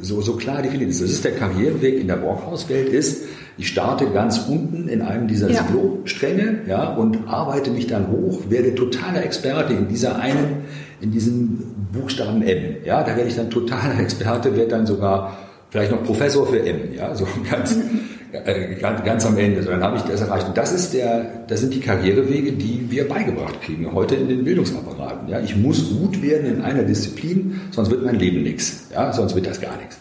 so, 0.00 0.20
so 0.20 0.34
klar 0.34 0.62
definiert 0.62 0.90
ist. 0.90 1.02
Das 1.02 1.10
ist 1.10 1.24
der 1.24 1.32
Karriereweg 1.32 2.00
in 2.00 2.08
der 2.08 2.16
Brockhauswelt 2.16 2.88
ist, 2.88 3.24
ich 3.60 3.68
starte 3.68 4.06
ganz 4.06 4.38
unten 4.48 4.88
in 4.88 5.02
einem 5.02 5.28
dieser 5.28 5.50
ja. 5.50 5.62
Silo-Stränge 5.62 6.62
ja, 6.66 6.94
und 6.94 7.28
arbeite 7.28 7.70
mich 7.70 7.86
dann 7.86 8.08
hoch, 8.08 8.40
werde 8.48 8.74
totaler 8.74 9.22
Experte 9.22 9.74
in 9.74 9.86
dieser 9.86 10.18
einen, 10.18 10.64
in 11.02 11.10
diesem 11.10 11.58
Buchstaben 11.92 12.40
M. 12.40 12.76
Ja, 12.84 13.02
da 13.02 13.16
werde 13.16 13.28
ich 13.28 13.36
dann 13.36 13.50
totaler 13.50 14.00
Experte, 14.00 14.56
werde 14.56 14.70
dann 14.70 14.86
sogar 14.86 15.36
vielleicht 15.68 15.92
noch 15.92 16.02
Professor 16.02 16.46
für 16.46 16.64
M. 16.64 16.94
Ja, 16.96 17.14
so 17.14 17.26
ganz, 17.50 17.76
äh, 18.32 18.74
ganz, 18.76 19.04
ganz 19.04 19.26
am 19.26 19.36
Ende. 19.36 19.62
So, 19.62 19.70
dann 19.70 19.82
habe 19.82 19.96
ich 19.96 20.02
das 20.02 20.20
erreicht. 20.20 20.48
Und 20.48 20.56
das 20.56 20.72
ist 20.72 20.94
der, 20.94 21.44
das 21.46 21.60
sind 21.60 21.74
die 21.74 21.80
Karrierewege, 21.80 22.52
die 22.52 22.86
wir 22.88 23.08
beigebracht 23.08 23.60
kriegen 23.62 23.92
heute 23.92 24.14
in 24.14 24.28
den 24.28 24.44
Bildungsapparaten. 24.44 25.28
Ja, 25.28 25.40
ich 25.40 25.56
muss 25.56 25.90
gut 25.90 26.22
werden 26.22 26.46
in 26.46 26.62
einer 26.62 26.82
Disziplin, 26.82 27.60
sonst 27.70 27.90
wird 27.90 28.04
mein 28.04 28.16
Leben 28.16 28.42
nichts. 28.42 28.88
Ja, 28.92 29.12
sonst 29.12 29.34
wird 29.34 29.46
das 29.46 29.60
gar 29.60 29.76
nichts. 29.76 29.98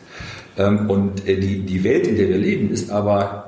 Ähm, 0.58 0.90
und 0.90 1.28
äh, 1.28 1.40
die, 1.40 1.62
die 1.62 1.84
Welt, 1.84 2.08
in 2.08 2.18
der 2.18 2.30
wir 2.30 2.38
leben, 2.38 2.72
ist 2.72 2.92
aber 2.92 3.46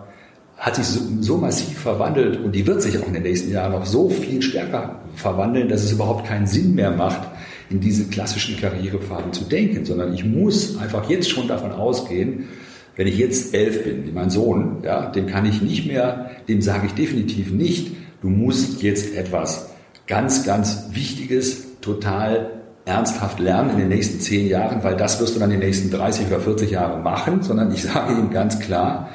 hat 0.58 0.76
sich 0.76 0.86
so, 0.86 1.00
so, 1.22 1.38
massiv 1.38 1.80
verwandelt 1.80 2.40
und 2.40 2.54
die 2.54 2.68
wird 2.68 2.84
sich 2.84 2.96
auch 3.00 3.08
in 3.08 3.14
den 3.14 3.24
nächsten 3.24 3.52
Jahren 3.52 3.72
noch 3.72 3.86
so 3.88 4.10
viel 4.10 4.44
stärker 4.44 5.00
verwandeln, 5.16 5.68
dass 5.70 5.84
es 5.84 5.92
überhaupt 5.92 6.28
keinen 6.28 6.46
Sinn 6.46 6.76
mehr 6.76 6.92
macht, 6.92 7.28
in 7.72 7.80
diese 7.80 8.06
klassischen 8.06 8.60
Karrierepfaden 8.60 9.34
zu 9.34 9.46
denken, 9.46 9.86
sondern 9.86 10.14
ich 10.14 10.24
muss 10.24 10.78
einfach 10.78 11.10
jetzt 11.10 11.32
schon 11.32 11.48
davon 11.48 11.72
ausgehen, 11.72 12.50
wenn 12.96 13.08
ich 13.08 13.18
jetzt 13.18 13.54
elf 13.54 13.84
bin, 13.84 14.06
wie 14.06 14.12
mein 14.12 14.30
Sohn, 14.30 14.78
ja, 14.84 15.08
dem 15.08 15.28
kann 15.28 15.46
ich 15.46 15.62
nicht 15.62 15.88
mehr, 15.88 16.32
dem 16.48 16.62
sage 16.62 16.88
ich 16.88 16.94
definitiv 16.94 17.52
nicht, 17.52 17.96
du 18.22 18.30
musst 18.30 18.84
jetzt 18.84 19.16
etwas 19.16 19.70
ganz, 20.08 20.46
ganz 20.46 20.90
Wichtiges, 20.92 21.80
total 21.82 22.62
ernsthaft 22.86 23.40
lernen 23.40 23.72
in 23.72 23.78
den 23.78 23.90
nächsten 23.90 24.20
zehn 24.20 24.48
Jahren, 24.48 24.84
weil 24.84 24.96
das 24.96 25.20
wirst 25.20 25.36
du 25.36 25.40
dann 25.40 25.52
in 25.52 25.60
den 25.60 25.68
nächsten 25.68 25.90
30 25.90 26.28
oder 26.28 26.40
40 26.40 26.72
Jahren 26.72 27.04
machen, 27.04 27.44
sondern 27.44 27.72
ich 27.72 27.84
sage 27.84 28.14
ihm 28.14 28.32
ganz 28.32 28.60
klar, 28.60 29.10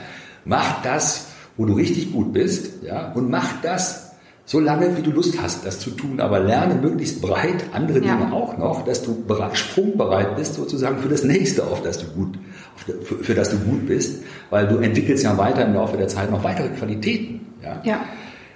mach 0.45 0.83
das, 0.83 1.28
wo 1.56 1.64
du 1.64 1.75
richtig 1.75 2.12
gut 2.12 2.33
bist, 2.33 2.85
ja, 2.85 3.12
und 3.12 3.30
mach 3.30 3.61
das 3.62 4.05
so 4.46 4.60
lange, 4.60 4.96
wie 4.96 5.02
du 5.02 5.10
Lust 5.10 5.42
hast, 5.42 5.66
das 5.66 5.80
zu 5.80 5.90
tun, 5.90 6.20
aber 6.20 6.38
lerne 6.38 6.76
möglichst 6.76 7.20
breit 7.20 7.64
andere 7.72 8.00
Dinge 8.00 8.28
ja. 8.30 8.32
auch 8.32 8.56
noch, 8.56 8.84
dass 8.84 9.02
du 9.02 9.24
sprungbereit 9.52 10.36
bist 10.36 10.54
sozusagen 10.54 10.98
für 10.98 11.08
das 11.08 11.24
nächste, 11.24 11.64
auf 11.64 11.82
das 11.82 11.98
du 11.98 12.06
gut, 12.06 12.38
für, 12.76 13.24
für, 13.24 13.34
das 13.34 13.50
du 13.50 13.58
gut 13.58 13.88
bist, 13.88 14.22
weil 14.50 14.68
du 14.68 14.78
entwickelst 14.78 15.24
ja 15.24 15.36
weiter 15.36 15.66
im 15.66 15.74
Laufe 15.74 15.96
der 15.96 16.06
Zeit 16.06 16.30
noch 16.30 16.44
weitere 16.44 16.68
Qualitäten. 16.68 17.40
Ja. 17.62 17.80
ja. 17.82 18.00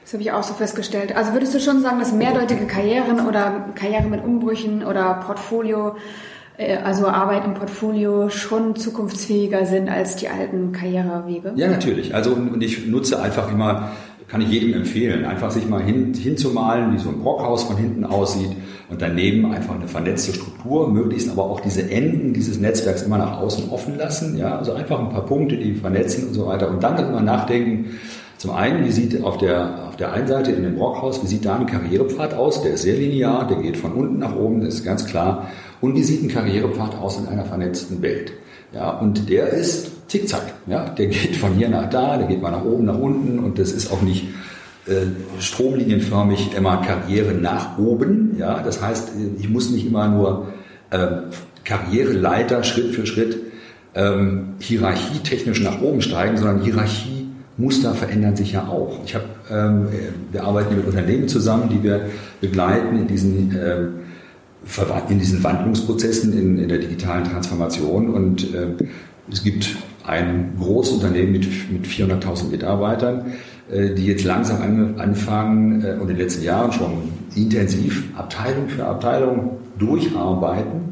Das 0.05 0.13
habe 0.15 0.23
ich 0.23 0.33
auch 0.33 0.45
so 0.45 0.55
festgestellt. 0.55 1.17
Also 1.17 1.33
würdest 1.33 1.55
du 1.55 1.61
schon 1.61 1.83
sagen, 1.83 1.99
dass 1.99 2.13
mehrdeutige 2.13 2.67
Karrieren 2.67 3.27
oder 3.27 3.67
Karriere 3.75 4.09
mit 4.09 4.25
Umbrüchen 4.25 4.85
oder 4.85 5.15
Portfolio 5.27 5.97
äh, 6.57 6.77
also 6.77 7.09
Arbeit 7.09 7.45
im 7.45 7.55
Portfolio 7.55 8.29
schon 8.29 8.77
zukunftsfähiger 8.77 9.67
sind 9.67 9.89
als 9.89 10.17
die 10.17 10.29
alten 10.29 10.73
Karrierewege? 10.73 11.53
Ja, 11.57 11.69
natürlich. 11.69 12.15
Also 12.15 12.33
und 12.33 12.63
ich 12.63 12.87
nutze 12.87 13.21
einfach 13.21 13.51
immer, 13.51 13.93
kann 14.31 14.41
ich 14.41 14.49
jedem 14.49 14.75
empfehlen, 14.75 15.25
einfach 15.25 15.51
sich 15.51 15.69
mal 15.69 15.83
hin, 15.83 16.15
hinzumalen, 16.15 16.95
wie 16.95 16.99
so 16.99 17.09
ein 17.09 17.19
Brockhaus 17.19 17.65
von 17.65 17.77
hinten 17.77 18.05
aussieht 18.05 18.51
und 18.89 19.03
daneben 19.03 19.53
einfach 19.53 19.75
eine 19.75 19.89
vernetzte 19.89 20.33
Struktur, 20.33 20.89
möglichst 20.89 21.29
aber 21.31 21.45
auch 21.45 21.61
diese 21.61 21.91
Enden 21.91 22.33
dieses 22.33 22.61
Netzwerks 22.61 23.03
immer 23.03 23.19
nach 23.19 23.41
außen 23.41 23.71
offen 23.71 23.97
lassen. 23.97 24.39
Ja, 24.39 24.57
also 24.57 24.73
einfach 24.73 25.01
ein 25.01 25.09
paar 25.09 25.27
Punkte, 25.27 25.57
die 25.57 25.75
vernetzen 25.75 26.29
und 26.29 26.35
so 26.35 26.47
weiter 26.47 26.71
und 26.71 26.83
dann 26.83 26.97
darüber 26.97 27.21
nachdenken. 27.21 27.99
Zum 28.39 28.53
einen, 28.53 28.87
wie 28.87 28.93
sieht 28.93 29.23
auf 29.23 29.37
der, 29.37 29.89
auf 29.89 29.97
der 29.97 30.13
einen 30.13 30.29
Seite 30.29 30.53
in 30.53 30.63
dem 30.63 30.77
Brockhaus, 30.77 31.23
wie 31.23 31.27
sieht 31.27 31.45
da 31.45 31.57
ein 31.57 31.67
Karrierepfad 31.67 32.33
aus? 32.33 32.63
Der 32.63 32.75
ist 32.75 32.83
sehr 32.83 32.97
linear, 32.97 33.47
der 33.47 33.59
geht 33.59 33.77
von 33.77 33.93
unten 33.93 34.19
nach 34.19 34.35
oben, 34.35 34.61
das 34.61 34.75
ist 34.75 34.85
ganz 34.85 35.05
klar. 35.07 35.49
Und 35.81 35.95
wie 35.97 36.03
sieht 36.03 36.23
ein 36.23 36.29
Karrierepfad 36.29 36.97
aus 36.99 37.19
in 37.19 37.27
einer 37.27 37.45
vernetzten 37.45 38.01
Welt? 38.01 38.33
Ja, 38.73 38.91
und 38.91 39.29
der 39.29 39.49
ist 39.49 40.00
zickzack. 40.11 40.53
Ja, 40.67 40.89
der 40.89 41.07
geht 41.07 41.37
von 41.37 41.55
hier 41.55 41.69
nach 41.69 41.89
da, 41.89 42.17
der 42.17 42.27
geht 42.27 42.43
mal 42.43 42.51
nach 42.51 42.65
oben, 42.65 42.85
nach 42.85 42.99
unten 42.99 43.39
und 43.39 43.59
das 43.59 43.73
ist 43.73 43.93
auch 43.93 44.03
nicht 44.03 44.25
äh, 44.87 45.07
stromlinienförmig 45.39 46.55
immer 46.57 46.79
Karriere 46.79 47.33
nach 47.33 47.79
oben. 47.79 48.37
Ja, 48.39 48.63
das 48.63 48.83
heißt, 48.83 49.11
ich 49.39 49.49
muss 49.49 49.71
nicht 49.71 49.87
immer 49.87 50.09
nur 50.09 50.49
äh, 50.91 51.07
Karriereleiter 51.65 52.65
Schritt 52.65 52.95
für 52.95 53.07
Schritt 53.07 53.39
ähm, 53.95 54.55
hierarchietechnisch 54.59 55.61
nach 55.61 55.81
oben 55.81 56.03
steigen, 56.03 56.37
sondern 56.37 56.63
Hierarchiemuster 56.63 57.95
verändern 57.95 58.35
sich 58.35 58.53
ja 58.53 58.67
auch. 58.67 58.99
Ich 59.05 59.15
habe, 59.15 59.27
ähm, 59.51 59.87
wir 60.33 60.45
arbeiten 60.45 60.77
mit 60.77 60.87
Unternehmen 60.87 61.29
zusammen, 61.29 61.69
die 61.69 61.83
wir 61.83 62.07
begleiten 62.41 62.97
in 62.97 63.07
diesen 63.07 63.57
ähm, 63.57 63.89
in 65.09 65.19
diesen 65.19 65.43
Wandlungsprozessen 65.43 66.33
in, 66.33 66.59
in 66.59 66.69
der 66.69 66.79
digitalen 66.79 67.25
Transformation. 67.25 68.11
Und 68.11 68.55
äh, 68.55 68.67
es 69.33 69.43
gibt 69.43 69.75
ein 70.05 70.55
Großunternehmen 70.59 71.33
mit, 71.33 71.73
mit 71.73 71.87
400.000 71.87 72.51
Mitarbeitern, 72.51 73.33
äh, 73.71 73.95
die 73.95 74.07
jetzt 74.07 74.25
langsam 74.25 74.63
an, 74.63 75.01
anfangen 75.01 75.85
äh, 75.85 75.93
und 75.95 76.03
in 76.03 76.09
den 76.09 76.19
letzten 76.19 76.45
Jahren 76.45 76.73
schon 76.73 76.93
intensiv 77.35 78.05
Abteilung 78.17 78.69
für 78.69 78.85
Abteilung 78.85 79.59
durcharbeiten. 79.79 80.91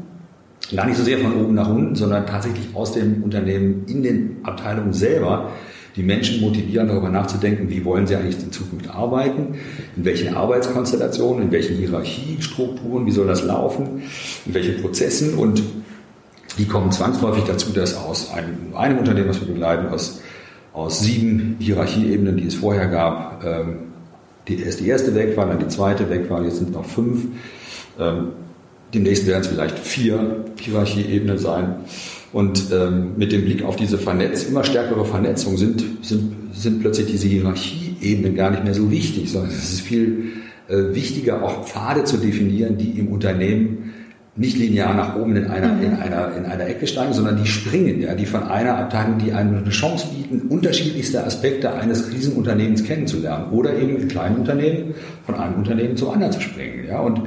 Gar 0.75 0.85
nicht 0.85 0.97
so 0.97 1.03
sehr 1.03 1.17
von 1.17 1.33
oben 1.35 1.55
nach 1.55 1.69
unten, 1.69 1.95
sondern 1.95 2.25
tatsächlich 2.27 2.75
aus 2.75 2.93
dem 2.93 3.23
Unternehmen 3.23 3.85
in 3.87 4.03
den 4.03 4.37
Abteilungen 4.43 4.93
selber 4.93 5.51
die 5.95 6.03
Menschen 6.03 6.41
motivieren, 6.41 6.87
darüber 6.87 7.09
nachzudenken, 7.09 7.69
wie 7.69 7.83
wollen 7.83 8.07
sie 8.07 8.15
eigentlich 8.15 8.41
in 8.41 8.51
Zukunft 8.51 8.89
arbeiten, 8.89 9.55
in 9.97 10.05
welchen 10.05 10.35
Arbeitskonstellationen, 10.35 11.43
in 11.43 11.51
welchen 11.51 11.75
Hierarchiestrukturen, 11.77 13.05
wie 13.05 13.11
soll 13.11 13.27
das 13.27 13.43
laufen, 13.43 14.03
in 14.45 14.53
welchen 14.53 14.81
Prozessen 14.81 15.33
und 15.33 15.61
die 16.57 16.65
kommen 16.65 16.91
zwangsläufig 16.91 17.43
dazu, 17.45 17.71
dass 17.71 17.95
aus 17.95 18.31
einem, 18.31 18.75
einem 18.75 18.97
Unternehmen, 18.97 19.29
was 19.29 19.39
wir 19.39 19.47
begleiten, 19.47 19.87
aus, 19.87 20.21
aus 20.73 20.99
sieben 20.99 21.57
Hierarchieebenen, 21.59 22.37
die 22.37 22.47
es 22.47 22.55
vorher 22.55 22.87
gab, 22.87 23.43
ähm, 23.45 23.75
die, 24.47 24.61
erst 24.61 24.79
die 24.79 24.87
erste 24.87 25.13
weg 25.15 25.37
war, 25.37 25.45
dann 25.45 25.59
die 25.59 25.67
zweite 25.67 26.09
weg 26.09 26.29
war, 26.29 26.43
jetzt 26.43 26.57
sind 26.57 26.71
noch 26.71 26.85
fünf. 26.85 27.27
Ähm, 27.99 28.29
demnächst 28.93 29.27
werden 29.27 29.41
es 29.41 29.47
vielleicht 29.47 29.77
vier 29.77 30.45
Hierarchieebenen 30.59 31.37
sein. 31.37 31.75
Und 32.31 32.71
ähm, 32.71 33.13
mit 33.17 33.31
dem 33.31 33.43
Blick 33.43 33.63
auf 33.63 33.75
diese 33.75 33.97
Vernetz 33.97 34.43
immer 34.43 34.63
stärkere 34.63 35.05
Vernetzung 35.05 35.57
sind, 35.57 35.83
sind, 36.01 36.35
sind 36.53 36.81
plötzlich 36.81 37.07
diese 37.07 37.27
Hierarchieebenen 37.27 38.35
gar 38.35 38.51
nicht 38.51 38.63
mehr 38.63 38.75
so 38.75 38.91
wichtig, 38.91 39.31
sondern 39.31 39.51
es 39.51 39.73
ist 39.73 39.81
viel 39.81 40.33
äh, 40.67 40.93
wichtiger, 40.93 41.43
auch 41.43 41.65
Pfade 41.65 42.03
zu 42.03 42.17
definieren, 42.17 42.77
die 42.77 42.99
im 42.99 43.07
Unternehmen 43.07 43.93
nicht 44.39 44.57
linear 44.57 44.93
nach 44.93 45.17
oben 45.17 45.35
in 45.35 45.47
einer, 45.47 45.73
mhm. 45.73 45.83
in 45.83 45.93
einer, 45.95 46.35
in 46.35 46.45
einer 46.45 46.65
Ecke 46.65 46.87
steigen, 46.87 47.13
sondern 47.13 47.35
die 47.35 47.45
springen, 47.45 48.01
ja, 48.01 48.15
die 48.15 48.25
von 48.25 48.43
einer 48.43 48.77
Abteilung, 48.77 49.17
die 49.17 49.33
einem 49.33 49.57
eine 49.57 49.69
Chance 49.69 50.07
bieten, 50.15 50.47
unterschiedlichste 50.47 51.23
Aspekte 51.23 51.73
eines 51.73 52.09
Riesenunternehmens 52.09 52.85
kennenzulernen 52.85 53.51
oder 53.51 53.75
eben 53.75 53.97
in 53.97 54.07
kleinen 54.07 54.37
Unternehmen 54.37 54.95
von 55.25 55.35
einem 55.35 55.55
Unternehmen 55.55 55.97
zum 55.97 56.11
anderen 56.11 56.31
zu 56.31 56.39
springen, 56.39 56.87
ja, 56.87 56.99
und 56.99 57.21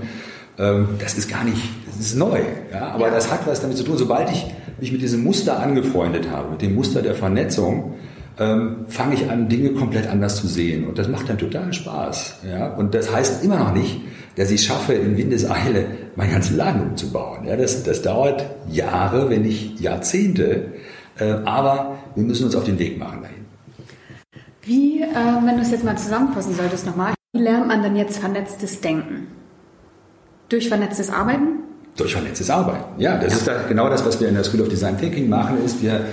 ähm, 0.58 0.88
das 0.98 1.18
ist 1.18 1.30
gar 1.30 1.44
nicht, 1.44 1.62
das 1.86 2.00
ist 2.00 2.16
neu, 2.16 2.40
ja, 2.72 2.88
aber 2.88 3.08
ja. 3.08 3.14
das 3.14 3.30
hat 3.30 3.46
was 3.46 3.60
damit 3.60 3.76
zu 3.76 3.84
tun. 3.84 3.98
Sobald 3.98 4.30
ich 4.30 4.46
mich 4.80 4.90
mit 4.90 5.02
diesem 5.02 5.22
Muster 5.22 5.60
angefreundet 5.60 6.30
habe, 6.30 6.50
mit 6.50 6.62
dem 6.62 6.74
Muster 6.74 7.02
der 7.02 7.14
Vernetzung, 7.14 7.94
ähm, 8.38 8.86
fange 8.88 9.14
ich 9.14 9.30
an, 9.30 9.48
Dinge 9.48 9.70
komplett 9.70 10.08
anders 10.08 10.36
zu 10.36 10.46
sehen. 10.46 10.86
Und 10.86 10.98
das 10.98 11.08
macht 11.08 11.28
dann 11.28 11.38
total 11.38 11.72
Spaß. 11.72 12.40
Ja? 12.48 12.74
Und 12.74 12.94
das 12.94 13.12
heißt 13.12 13.44
immer 13.44 13.58
noch 13.58 13.72
nicht, 13.74 14.00
dass 14.36 14.50
ich 14.50 14.64
schaffe, 14.64 14.94
in 14.94 15.16
Windeseile 15.16 15.86
meinen 16.16 16.32
ganzen 16.32 16.56
Laden 16.56 16.82
umzubauen. 16.82 17.46
Ja? 17.46 17.56
Das, 17.56 17.82
das 17.82 18.02
dauert 18.02 18.44
Jahre, 18.70 19.30
wenn 19.30 19.42
nicht 19.42 19.80
Jahrzehnte. 19.80 20.72
Äh, 21.18 21.24
aber 21.44 21.98
wir 22.14 22.24
müssen 22.24 22.44
uns 22.44 22.56
auf 22.56 22.64
den 22.64 22.78
Weg 22.78 22.98
machen 22.98 23.22
dahin. 23.22 23.42
Wie, 24.62 25.02
äh, 25.02 25.14
wenn 25.44 25.56
du 25.56 25.62
es 25.62 25.70
jetzt 25.70 25.84
mal 25.84 25.96
zusammenfassen 25.96 26.54
solltest 26.54 26.86
nochmal, 26.86 27.14
wie 27.32 27.40
lernt 27.40 27.66
man 27.66 27.82
denn 27.82 27.96
jetzt 27.96 28.18
vernetztes 28.18 28.80
Denken? 28.80 29.26
Durch 30.48 30.68
vernetztes 30.68 31.10
Arbeiten? 31.10 31.60
Durch 31.96 32.12
vernetztes 32.12 32.48
Arbeiten. 32.48 33.00
Ja, 33.00 33.18
das 33.18 33.32
ja. 33.32 33.38
ist 33.38 33.46
da 33.46 33.62
genau 33.68 33.88
das, 33.88 34.04
was 34.06 34.20
wir 34.20 34.28
in 34.28 34.34
der 34.34 34.44
School 34.44 34.62
of 34.62 34.68
Design 34.68 34.98
Thinking 34.98 35.28
machen, 35.28 35.62
ist, 35.64 35.82
wir 35.82 36.06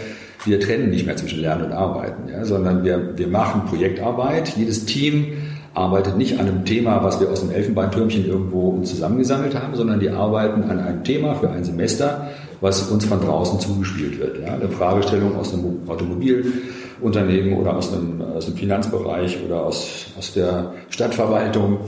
wir 0.45 0.59
trennen 0.59 0.89
nicht 0.89 1.05
mehr 1.05 1.17
zwischen 1.17 1.41
Lernen 1.41 1.65
und 1.65 1.71
Arbeiten, 1.73 2.29
ja, 2.29 2.45
sondern 2.45 2.83
wir, 2.83 3.17
wir 3.17 3.27
machen 3.27 3.65
Projektarbeit. 3.65 4.55
Jedes 4.55 4.85
Team 4.85 5.33
arbeitet 5.73 6.17
nicht 6.17 6.39
an 6.39 6.47
einem 6.47 6.65
Thema, 6.65 7.03
was 7.03 7.19
wir 7.19 7.29
aus 7.29 7.41
dem 7.41 7.51
Elfenbeintürmchen 7.51 8.25
irgendwo 8.25 8.81
zusammengesammelt 8.81 9.55
haben, 9.55 9.75
sondern 9.75 9.99
die 9.99 10.09
arbeiten 10.09 10.63
an 10.63 10.79
einem 10.79 11.03
Thema 11.03 11.35
für 11.35 11.49
ein 11.49 11.63
Semester, 11.63 12.29
was 12.61 12.89
uns 12.89 13.05
von 13.05 13.21
draußen 13.21 13.59
zugespielt 13.59 14.19
wird. 14.19 14.39
Ja. 14.39 14.53
Eine 14.53 14.69
Fragestellung 14.69 15.35
aus 15.35 15.53
einem 15.53 15.79
Automobilunternehmen 15.87 17.53
oder 17.53 17.75
aus 17.75 17.93
einem, 17.93 18.21
aus 18.21 18.45
dem 18.45 18.55
Finanzbereich 18.55 19.37
oder 19.45 19.65
aus, 19.65 20.07
aus 20.17 20.33
der 20.33 20.73
Stadtverwaltung. 20.89 21.79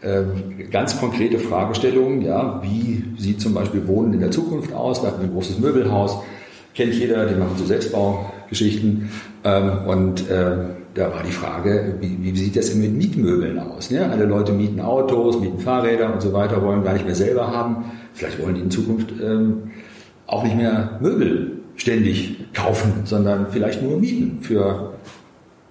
Ähm, 0.00 0.70
ganz 0.70 0.98
konkrete 1.00 1.38
Fragestellungen, 1.38 2.22
ja, 2.22 2.62
wie 2.62 3.02
sieht 3.16 3.40
zum 3.40 3.52
Beispiel 3.52 3.86
Wohnen 3.88 4.14
in 4.14 4.20
der 4.20 4.30
Zukunft 4.30 4.72
aus? 4.72 5.02
Wir 5.02 5.12
ein 5.12 5.32
großes 5.32 5.58
Möbelhaus 5.58 6.18
kennt 6.78 6.94
jeder, 6.94 7.26
die 7.26 7.34
machen 7.34 7.56
so 7.56 7.64
Selbstbaugeschichten. 7.64 9.10
Ähm, 9.42 9.70
und 9.86 10.30
äh, 10.30 10.56
da 10.94 11.12
war 11.12 11.24
die 11.24 11.32
Frage, 11.32 11.96
wie, 12.00 12.36
sieht 12.36 12.56
das 12.56 12.70
denn 12.70 12.80
mit 12.80 12.94
Mietmöbeln 12.94 13.58
aus? 13.58 13.90
Ne? 13.90 14.08
Alle 14.08 14.26
Leute 14.26 14.52
mieten 14.52 14.80
Autos, 14.80 15.40
mieten 15.40 15.58
Fahrräder 15.58 16.14
und 16.14 16.22
so 16.22 16.32
weiter, 16.32 16.62
wollen 16.62 16.84
gar 16.84 16.92
nicht 16.92 17.04
mehr 17.04 17.16
selber 17.16 17.50
haben. 17.50 17.90
Vielleicht 18.14 18.40
wollen 18.40 18.54
die 18.54 18.60
in 18.60 18.70
Zukunft 18.70 19.12
ähm, 19.20 19.72
auch 20.28 20.44
nicht 20.44 20.56
mehr 20.56 20.98
Möbel 21.00 21.58
ständig 21.74 22.52
kaufen, 22.54 22.92
sondern 23.04 23.48
vielleicht 23.50 23.82
nur 23.82 23.98
mieten 23.98 24.38
für 24.40 24.94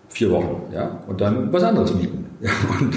vier 0.09 0.31
Wochen, 0.31 0.61
und 1.07 1.21
dann 1.21 1.53
was 1.53 1.63
anderes 1.63 1.93
mieten. 1.93 2.25
Ja, 2.39 2.51
und 2.79 2.93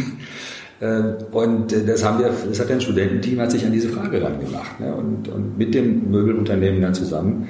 äh, 0.81 1.25
und 1.31 1.89
das 1.89 2.05
haben 2.05 2.19
wir, 2.19 2.31
das 2.49 2.61
hat 2.61 2.71
ein 2.71 2.81
Studententeam 2.81 3.41
hat 3.41 3.51
sich 3.51 3.65
an 3.65 3.73
diese 3.73 3.89
Frage 3.89 4.23
rangemacht. 4.23 4.81
Ne? 4.81 4.95
Und, 4.95 5.29
und 5.29 5.57
mit 5.57 5.75
dem 5.75 6.11
Möbelunternehmen 6.11 6.83
dann 6.83 6.95
zusammen 6.95 7.49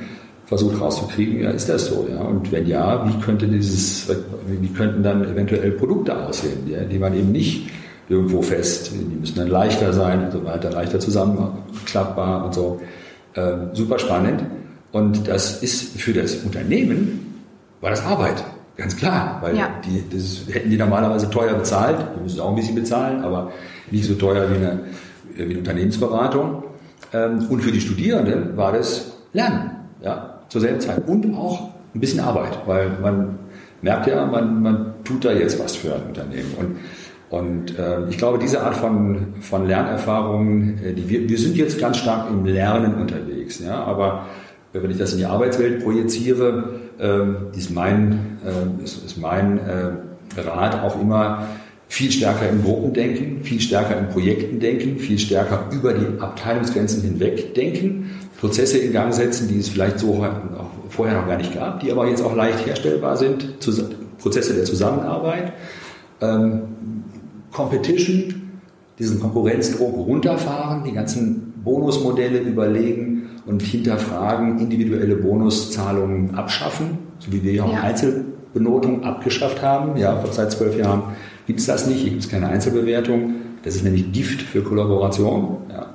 versucht 0.51 0.81
rauszukriegen, 0.81 1.41
ja, 1.45 1.51
ist 1.51 1.69
das 1.69 1.87
so, 1.87 2.09
ja? 2.11 2.23
Und 2.23 2.51
wenn 2.51 2.67
ja, 2.67 3.09
wie 3.09 3.23
könnte 3.23 3.47
dieses, 3.47 4.09
wie 4.49 4.69
könnten 4.69 5.05
dann 5.05 5.23
eventuell 5.23 5.71
Produkte 5.71 6.27
aussehen, 6.27 6.69
ja, 6.69 6.83
die 6.83 6.99
man 6.99 7.15
eben 7.15 7.31
nicht 7.31 7.71
irgendwo 8.09 8.43
fest, 8.43 8.91
die 8.93 9.15
müssen 9.15 9.37
dann 9.37 9.47
leichter 9.47 9.93
sein 9.93 10.25
und 10.25 10.33
so 10.33 10.45
weiter, 10.45 10.73
leichter 10.73 10.99
zusammenklappbar 10.99 12.47
und 12.47 12.55
so. 12.55 12.81
Ähm, 13.37 13.69
super 13.75 14.01
spannend. 14.01 14.43
Und 14.91 15.29
das 15.29 15.63
ist 15.63 16.01
für 16.01 16.13
das 16.13 16.35
Unternehmen, 16.39 17.45
war 17.81 17.91
das 17.91 18.05
Arbeit. 18.05 18.43
Ganz 18.77 18.97
klar, 18.97 19.39
weil 19.43 19.57
ja. 19.57 19.69
die, 19.85 20.03
das 20.13 20.53
hätten 20.53 20.69
die 20.71 20.77
normalerweise 20.77 21.31
teuer 21.31 21.55
bezahlt, 21.55 22.05
die 22.17 22.23
müssen 22.25 22.41
auch 22.41 22.49
ein 22.49 22.57
bisschen 22.57 22.75
bezahlen, 22.75 23.23
aber 23.23 23.53
nicht 23.93 24.05
so 24.05 24.15
teuer 24.15 24.51
wie 24.51 24.57
eine, 24.57 24.81
wie 25.37 25.43
eine 25.45 25.59
Unternehmensberatung. 25.59 26.65
Ähm, 27.13 27.47
und 27.49 27.61
für 27.61 27.71
die 27.71 27.81
Studierenden 27.81 28.57
war 28.57 28.73
das 28.73 29.13
Lernen. 29.33 29.77
Ja, 30.03 30.40
zur 30.51 30.61
selben 30.61 30.81
Zeit. 30.81 31.09
Und 31.09 31.35
auch 31.35 31.71
ein 31.95 32.01
bisschen 32.01 32.21
Arbeit, 32.21 32.59
weil 32.67 32.91
man 33.01 33.39
merkt 33.81 34.07
ja, 34.07 34.27
man, 34.27 34.63
man 34.63 34.95
tut 35.05 35.25
da 35.25 35.33
jetzt 35.33 35.59
was 35.59 35.77
für 35.77 35.95
ein 35.95 36.03
Unternehmen. 36.09 36.55
Und, 36.59 36.77
und 37.31 37.79
äh, 37.79 38.09
ich 38.11 38.19
glaube, 38.19 38.39
diese 38.39 38.63
Art 38.63 38.77
von, 38.77 39.35
von 39.41 39.67
Lernerfahrungen, 39.67 40.79
äh, 40.85 40.93
die 40.93 41.09
wir, 41.09 41.29
wir 41.29 41.39
sind 41.39 41.57
jetzt 41.57 41.81
ganz 41.81 41.97
stark 41.97 42.29
im 42.29 42.45
Lernen 42.45 42.95
unterwegs, 42.95 43.61
ja, 43.61 43.83
aber 43.83 44.27
wenn 44.73 44.91
ich 44.91 44.99
das 44.99 45.13
in 45.13 45.19
die 45.19 45.25
Arbeitswelt 45.25 45.83
projiziere, 45.83 46.81
äh, 46.99 47.57
ist 47.57 47.71
mein, 47.71 48.39
äh, 48.45 48.85
ist, 48.85 49.05
ist 49.05 49.17
mein 49.19 49.59
äh, 49.59 50.41
Rat 50.41 50.81
auch 50.83 51.01
immer, 51.01 51.47
viel 51.89 52.13
stärker 52.13 52.49
in 52.49 52.63
Gruppen 52.63 52.93
denken, 52.93 53.43
viel 53.43 53.61
stärker 53.61 53.99
in 53.99 54.09
Projekten 54.11 54.61
denken, 54.61 54.99
viel 54.99 55.19
stärker 55.19 55.65
über 55.73 55.93
die 55.93 56.21
Abteilungsgrenzen 56.21 57.03
hinweg 57.03 57.53
denken 57.55 58.11
Prozesse 58.41 58.79
in 58.79 58.93
Gang 58.93 59.13
setzen, 59.13 59.49
die 59.49 59.59
es 59.59 59.69
vielleicht 59.69 59.99
so 59.99 60.27
vorher 60.89 61.21
noch 61.21 61.29
gar 61.29 61.37
nicht 61.37 61.55
gab, 61.55 61.81
die 61.81 61.93
aber 61.93 62.09
jetzt 62.09 62.23
auch 62.23 62.35
leicht 62.35 62.67
herstellbar 62.67 63.17
sind, 63.17 63.61
Prozesse 64.19 64.55
der 64.55 64.65
Zusammenarbeit, 64.65 65.53
ähm, 66.23 66.63
Competition, 67.53 68.35
diesen 68.99 69.21
Konkurrenzdruck 69.21 69.95
runterfahren, 69.95 70.85
die 70.85 70.93
ganzen 70.93 71.53
Bonusmodelle 71.63 72.39
überlegen 72.39 73.29
und 73.47 73.63
hinterfragen, 73.63 74.59
individuelle 74.59 75.17
Bonuszahlungen 75.17 76.35
abschaffen, 76.35 76.99
so 77.19 77.33
wie 77.33 77.43
wir 77.43 77.53
ja 77.53 77.65
auch. 77.65 77.83
Einzelbenotung 77.83 79.05
abgeschafft 79.05 79.63
haben. 79.63 79.97
Ja, 79.97 80.23
seit 80.31 80.53
zwölf 80.53 80.79
Jahren 80.79 81.03
gibt 81.47 81.61
es 81.61 81.67
das 81.67 81.87
nicht, 81.87 82.01
hier 82.01 82.11
gibt 82.11 82.23
es 82.23 82.29
keine 82.29 82.49
Einzelbewertung. 82.49 83.35
Das 83.63 83.75
ist 83.75 83.85
nämlich 83.85 84.13
Gift 84.13 84.41
für 84.41 84.63
Kollaboration, 84.63 85.59
ja. 85.71 85.87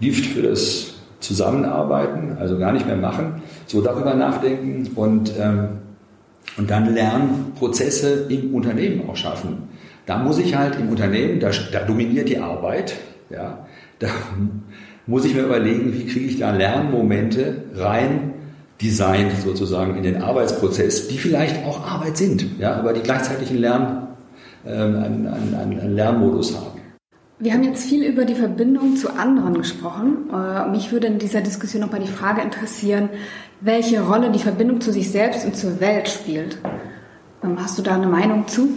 Gift 0.00 0.26
für 0.26 0.42
das 0.42 0.97
zusammenarbeiten, 1.20 2.36
also 2.38 2.58
gar 2.58 2.72
nicht 2.72 2.86
mehr 2.86 2.96
machen, 2.96 3.42
so 3.66 3.80
darüber 3.80 4.14
nachdenken 4.14 4.90
und, 4.94 5.32
ähm, 5.38 5.68
und 6.56 6.70
dann 6.70 6.94
Lernprozesse 6.94 8.26
im 8.28 8.54
Unternehmen 8.54 9.08
auch 9.08 9.16
schaffen. 9.16 9.68
Da 10.06 10.18
muss 10.18 10.38
ich 10.38 10.56
halt 10.56 10.76
im 10.76 10.88
Unternehmen, 10.88 11.40
da, 11.40 11.50
da 11.72 11.80
dominiert 11.80 12.28
die 12.28 12.38
Arbeit, 12.38 12.96
ja, 13.30 13.66
da 13.98 14.08
muss 15.06 15.24
ich 15.24 15.34
mir 15.34 15.42
überlegen, 15.42 15.92
wie 15.92 16.06
kriege 16.06 16.26
ich 16.26 16.38
da 16.38 16.50
Lernmomente 16.50 17.64
rein 17.74 18.34
designt 18.80 19.32
sozusagen 19.44 19.96
in 19.96 20.04
den 20.04 20.22
Arbeitsprozess, 20.22 21.08
die 21.08 21.18
vielleicht 21.18 21.64
auch 21.64 21.84
Arbeit 21.84 22.16
sind, 22.16 22.46
ja, 22.60 22.76
aber 22.76 22.92
die 22.92 23.00
gleichzeitig 23.00 23.50
einen, 23.50 23.58
Lern, 23.58 24.08
ähm, 24.66 24.96
einen, 24.96 25.26
einen, 25.26 25.80
einen 25.80 25.94
Lernmodus 25.96 26.56
haben. 26.56 26.77
Wir 27.40 27.52
haben 27.52 27.62
jetzt 27.62 27.84
viel 27.84 28.02
über 28.02 28.24
die 28.24 28.34
Verbindung 28.34 28.96
zu 28.96 29.14
anderen 29.14 29.54
gesprochen. 29.54 30.28
Äh, 30.32 30.68
mich 30.70 30.90
würde 30.90 31.06
in 31.06 31.20
dieser 31.20 31.40
Diskussion 31.40 31.82
nochmal 31.82 32.00
die 32.00 32.10
Frage 32.10 32.42
interessieren, 32.42 33.10
welche 33.60 34.02
Rolle 34.02 34.32
die 34.32 34.40
Verbindung 34.40 34.80
zu 34.80 34.90
sich 34.90 35.12
selbst 35.12 35.44
und 35.44 35.54
zur 35.54 35.78
Welt 35.78 36.08
spielt. 36.08 36.58
Ähm, 37.44 37.56
hast 37.62 37.78
du 37.78 37.82
da 37.82 37.94
eine 37.94 38.08
Meinung 38.08 38.48
zu? 38.48 38.68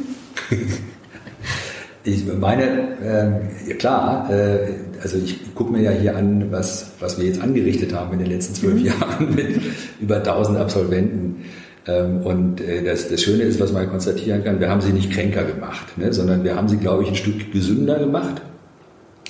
ich 2.04 2.24
meine, 2.40 3.42
äh, 3.68 3.74
klar, 3.74 4.30
äh, 4.30 4.76
also 5.02 5.18
ich 5.18 5.56
gucke 5.56 5.72
mir 5.72 5.82
ja 5.82 5.92
hier 5.92 6.16
an, 6.16 6.52
was, 6.52 6.92
was 7.00 7.18
wir 7.18 7.26
jetzt 7.26 7.42
angerichtet 7.42 7.96
haben 7.96 8.14
in 8.14 8.20
den 8.20 8.30
letzten 8.30 8.54
zwölf 8.54 8.80
mhm. 8.80 8.86
Jahren 8.86 9.36
mit 9.36 9.60
über 10.00 10.18
1000 10.18 10.60
Absolventen. 10.60 11.46
Ähm, 11.88 12.22
und 12.22 12.62
äh, 12.62 12.84
das, 12.84 13.10
das 13.10 13.24
Schöne 13.24 13.42
ist, 13.42 13.60
was 13.60 13.72
man 13.72 13.90
konstatieren 13.90 14.44
kann, 14.44 14.60
wir 14.60 14.70
haben 14.70 14.82
sie 14.82 14.94
nicht 14.94 15.12
kränker 15.12 15.46
gemacht, 15.46 15.98
ne, 15.98 16.14
sondern 16.14 16.44
wir 16.44 16.56
haben 16.56 16.70
sie, 16.70 16.78
glaube 16.78 17.02
ich, 17.02 17.10
ein 17.10 17.16
Stück 17.16 17.52
gesünder 17.52 17.98
gemacht 17.98 18.40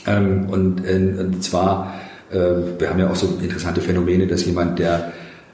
ähm, 0.08 0.50
und, 0.50 0.86
äh, 0.86 1.16
und 1.20 1.44
zwar, 1.44 1.94
äh, 2.32 2.38
wir 2.80 2.90
haben 2.90 3.00
ja 3.00 3.10
auch 3.10 3.16
so 3.16 3.38
interessante 3.42 3.82
Phänomene, 3.82 4.28
dass 4.28 4.46
jemand, 4.46 4.80
der 4.80 5.12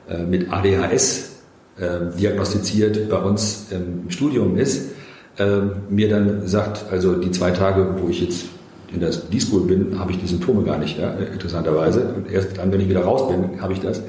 äh, 0.10 0.23
mit 0.23 0.51
ADHS 0.51 1.31
äh, 1.79 2.17
diagnostiziert 2.17 3.10
bei 3.10 3.17
uns 3.17 3.67
ähm, 3.71 4.01
im 4.05 4.12
Studium 4.12 4.57
ist, 4.57 4.91
äh, 5.38 5.62
mir 5.89 6.10
dann 6.10 6.47
sagt, 6.47 6.86
also 6.91 7.15
die 7.15 7.31
zwei 7.31 7.51
Tage, 7.51 7.95
wo 7.99 8.10
ich 8.10 8.21
jetzt 8.21 8.45
in 8.93 9.01
der 9.01 9.12
D-School 9.12 9.67
bin, 9.67 9.99
habe 9.99 10.12
ich 10.12 10.19
die 10.19 10.27
Symptome 10.27 10.63
gar 10.63 10.77
nicht, 10.77 10.97
ja, 10.97 11.12
interessanterweise. 11.12 12.13
Und 12.15 12.31
erst 12.31 12.57
dann, 12.57 12.71
wenn 12.71 12.79
ich 12.79 12.89
wieder 12.89 13.03
raus 13.03 13.29
bin, 13.29 13.62
habe 13.62 13.73
ich 13.73 13.81
das. 13.81 14.01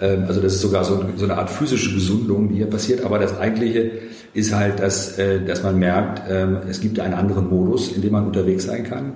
Ähm, 0.00 0.24
also 0.28 0.40
das 0.40 0.54
ist 0.54 0.60
sogar 0.60 0.84
so, 0.84 1.04
so, 1.16 1.24
eine 1.24 1.38
Art 1.38 1.50
physische 1.50 1.94
Gesundung, 1.94 2.48
die 2.48 2.56
hier 2.56 2.66
passiert. 2.66 3.04
Aber 3.04 3.18
das 3.18 3.38
Eigentliche 3.38 3.90
ist 4.34 4.54
halt, 4.54 4.80
dass, 4.80 5.18
äh, 5.18 5.40
dass 5.44 5.62
man 5.62 5.78
merkt, 5.78 6.22
ähm, 6.30 6.58
es 6.68 6.80
gibt 6.80 7.00
einen 7.00 7.14
anderen 7.14 7.48
Modus, 7.48 7.90
in 7.92 8.02
dem 8.02 8.12
man 8.12 8.26
unterwegs 8.26 8.64
sein 8.64 8.84
kann. 8.84 9.12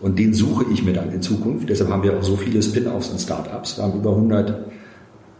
Und 0.00 0.18
den 0.18 0.34
suche 0.34 0.66
ich 0.72 0.82
mir 0.82 0.92
dann 0.92 1.10
in 1.12 1.22
Zukunft. 1.22 1.68
Deshalb 1.68 1.90
haben 1.90 2.02
wir 2.02 2.16
auch 2.18 2.22
so 2.22 2.36
viele 2.36 2.62
Spin-offs 2.62 3.08
und 3.08 3.18
Startups. 3.18 3.78
Wir 3.78 3.84
haben 3.84 3.98
über 3.98 4.10
100 4.10 4.66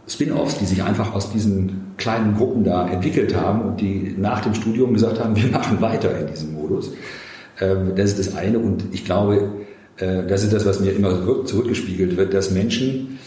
Spin-offs, 0.07 0.57
die 0.57 0.65
sich 0.65 0.83
einfach 0.83 1.13
aus 1.13 1.31
diesen 1.31 1.93
kleinen 1.97 2.35
Gruppen 2.35 2.63
da 2.63 2.87
entwickelt 2.87 3.35
haben 3.35 3.61
und 3.61 3.81
die 3.81 4.15
nach 4.17 4.41
dem 4.41 4.53
Studium 4.53 4.93
gesagt 4.93 5.19
haben, 5.19 5.35
wir 5.41 5.51
machen 5.51 5.81
weiter 5.81 6.17
in 6.19 6.27
diesem 6.27 6.53
Modus. 6.53 6.91
Ähm, 7.59 7.93
das 7.95 8.11
ist 8.11 8.19
das 8.19 8.35
eine. 8.35 8.59
Und 8.59 8.85
ich 8.93 9.05
glaube, 9.05 9.51
äh, 9.97 10.25
das 10.25 10.43
ist 10.43 10.53
das, 10.53 10.65
was 10.65 10.79
mir 10.79 10.91
immer 10.91 11.45
zurückgespiegelt 11.45 12.17
wird, 12.17 12.33
dass 12.33 12.51
Menschen 12.51 13.19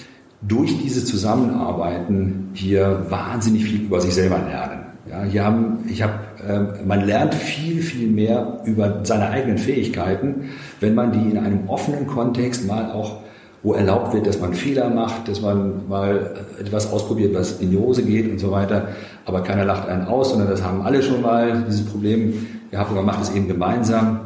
durch 0.43 0.79
diese 0.83 1.05
Zusammenarbeiten 1.05 2.51
hier 2.55 3.07
wahnsinnig 3.09 3.65
viel 3.65 3.83
über 3.83 4.01
sich 4.01 4.15
selber 4.15 4.39
lernen. 4.39 4.80
Ja, 5.09 5.23
hier 5.25 5.45
haben, 5.45 5.79
ich 5.89 6.03
hab, 6.03 6.41
äh, 6.47 6.85
man 6.85 7.07
lernt 7.07 7.35
viel, 7.35 7.83
viel 7.83 8.09
mehr 8.09 8.61
über 8.65 9.01
seine 9.03 9.31
eigenen 9.31 9.59
Fähigkeiten, 9.59 10.51
wenn 10.81 10.95
man 10.95 11.13
die 11.13 11.31
in 11.31 11.39
einem 11.39 11.69
offenen 11.69 12.07
Kontext 12.07 12.67
mal 12.67 12.91
auch, 12.93 13.21
wo 13.63 13.75
erlaubt 13.75 14.15
wird, 14.15 14.27
dass 14.27 14.41
man 14.41 14.55
Fehler 14.55 14.89
macht, 14.91 15.29
dass 15.29 15.41
man 15.41 15.89
mal 15.89 16.31
etwas 16.59 16.93
ausprobiert, 16.93 17.35
was 17.35 17.61
in 17.61 17.71
die 17.71 17.77
Hose 17.77 18.03
geht 18.03 18.31
und 18.31 18.39
so 18.39 18.51
weiter. 18.51 18.89
Aber 19.27 19.43
keiner 19.43 19.65
lacht 19.65 19.89
einen 19.89 20.07
aus, 20.07 20.31
sondern 20.31 20.49
das 20.49 20.63
haben 20.63 20.83
alle 20.83 21.03
schon 21.03 21.23
mal, 21.23 21.65
dieses 21.67 21.85
Problem 21.85 22.47
gehabt 22.71 22.95
man 22.95 23.05
macht 23.05 23.23
es 23.23 23.35
eben 23.35 23.49
gemeinsam. 23.49 24.21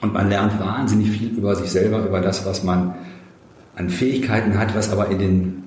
Und 0.00 0.14
man 0.14 0.28
lernt 0.28 0.58
wahnsinnig 0.60 1.10
viel 1.10 1.28
über 1.28 1.54
sich 1.54 1.70
selber, 1.70 1.98
über 1.98 2.20
das, 2.20 2.46
was 2.46 2.64
man 2.64 2.94
an 3.76 3.90
Fähigkeiten 3.90 4.58
hat, 4.58 4.74
was 4.74 4.90
aber 4.90 5.08
in 5.08 5.18
den 5.18 5.62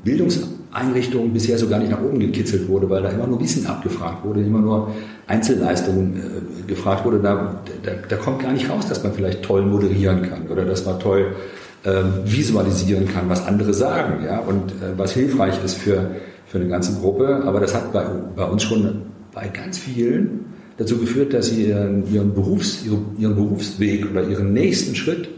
Bildungseinrichtungen 0.74 1.34
bisher 1.34 1.58
so 1.58 1.68
gar 1.68 1.80
nicht 1.80 1.92
nach 1.92 2.02
oben 2.02 2.20
gekitzelt 2.20 2.68
wurde, 2.68 2.90
weil 2.90 3.04
da 3.04 3.10
immer 3.10 3.28
nur 3.28 3.40
Wissen 3.40 3.66
abgefragt 3.66 4.24
wurde, 4.26 4.42
immer 4.42 4.60
nur 4.60 4.94
Einzelleistungen 5.28 6.18
äh, 6.18 6.68
gefragt 6.68 7.06
wurde. 7.06 7.20
Da, 7.20 7.62
da, 7.84 7.92
da, 8.08 8.16
kommt 8.16 8.42
gar 8.42 8.52
nicht 8.52 8.70
raus, 8.70 8.88
dass 8.88 9.04
man 9.04 9.14
vielleicht 9.14 9.44
toll 9.44 9.64
moderieren 9.64 10.24
kann 10.24 10.48
oder 10.48 10.66
dass 10.66 10.86
man 10.86 11.00
toll 11.00 11.36
äh, 11.84 12.02
visualisieren 12.26 13.08
kann, 13.08 13.30
was 13.30 13.46
andere 13.46 13.74
sagen, 13.74 14.24
ja, 14.26 14.40
und 14.40 14.72
äh, 14.72 14.98
was 14.98 15.14
hilfreich 15.14 15.64
ist 15.64 15.76
für, 15.76 16.12
für 16.46 16.58
eine 16.58 16.68
ganze 16.68 17.00
Gruppe. 17.00 17.44
Aber 17.46 17.60
das 17.60 17.76
hat 17.76 17.94
bei, 17.94 18.06
bei 18.36 18.46
uns 18.46 18.64
schon 18.64 19.04
bei 19.34 19.48
ganz 19.48 19.78
vielen 19.78 20.46
dazu 20.78 20.98
geführt, 20.98 21.34
dass 21.34 21.50
sie 21.50 21.68
ihren, 21.68 22.12
ihren, 22.12 22.34
Berufs, 22.34 22.84
ihren 22.84 23.36
Berufsweg 23.36 24.10
oder 24.10 24.28
ihren 24.28 24.54
nächsten 24.54 24.96
Schritt 24.96 25.30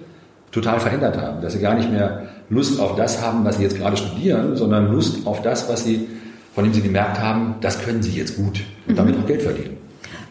total 0.52 0.80
verändert 0.80 1.17
haben, 1.17 1.41
dass 1.41 1.54
sie 1.54 1.60
gar 1.60 1.76
nicht 1.76 1.91
mehr 1.91 2.24
Lust 2.49 2.79
auf 2.79 2.95
das 2.95 3.21
haben, 3.21 3.43
was 3.43 3.58
sie 3.58 3.63
jetzt 3.63 3.77
gerade 3.77 3.97
studieren, 3.97 4.55
sondern 4.55 4.91
Lust 4.91 5.25
auf 5.25 5.41
das, 5.41 5.69
was 5.69 5.84
sie, 5.84 6.08
von 6.53 6.63
dem 6.63 6.73
sie 6.73 6.81
gemerkt 6.81 7.19
haben, 7.19 7.55
das 7.62 7.81
können 7.81 8.03
sie 8.03 8.12
jetzt 8.12 8.38
gut 8.38 8.62
und 8.88 8.93
mhm. 8.93 8.97
damit 8.97 9.17
auch 9.17 9.25
Geld 9.25 9.41
verdienen. 9.41 9.77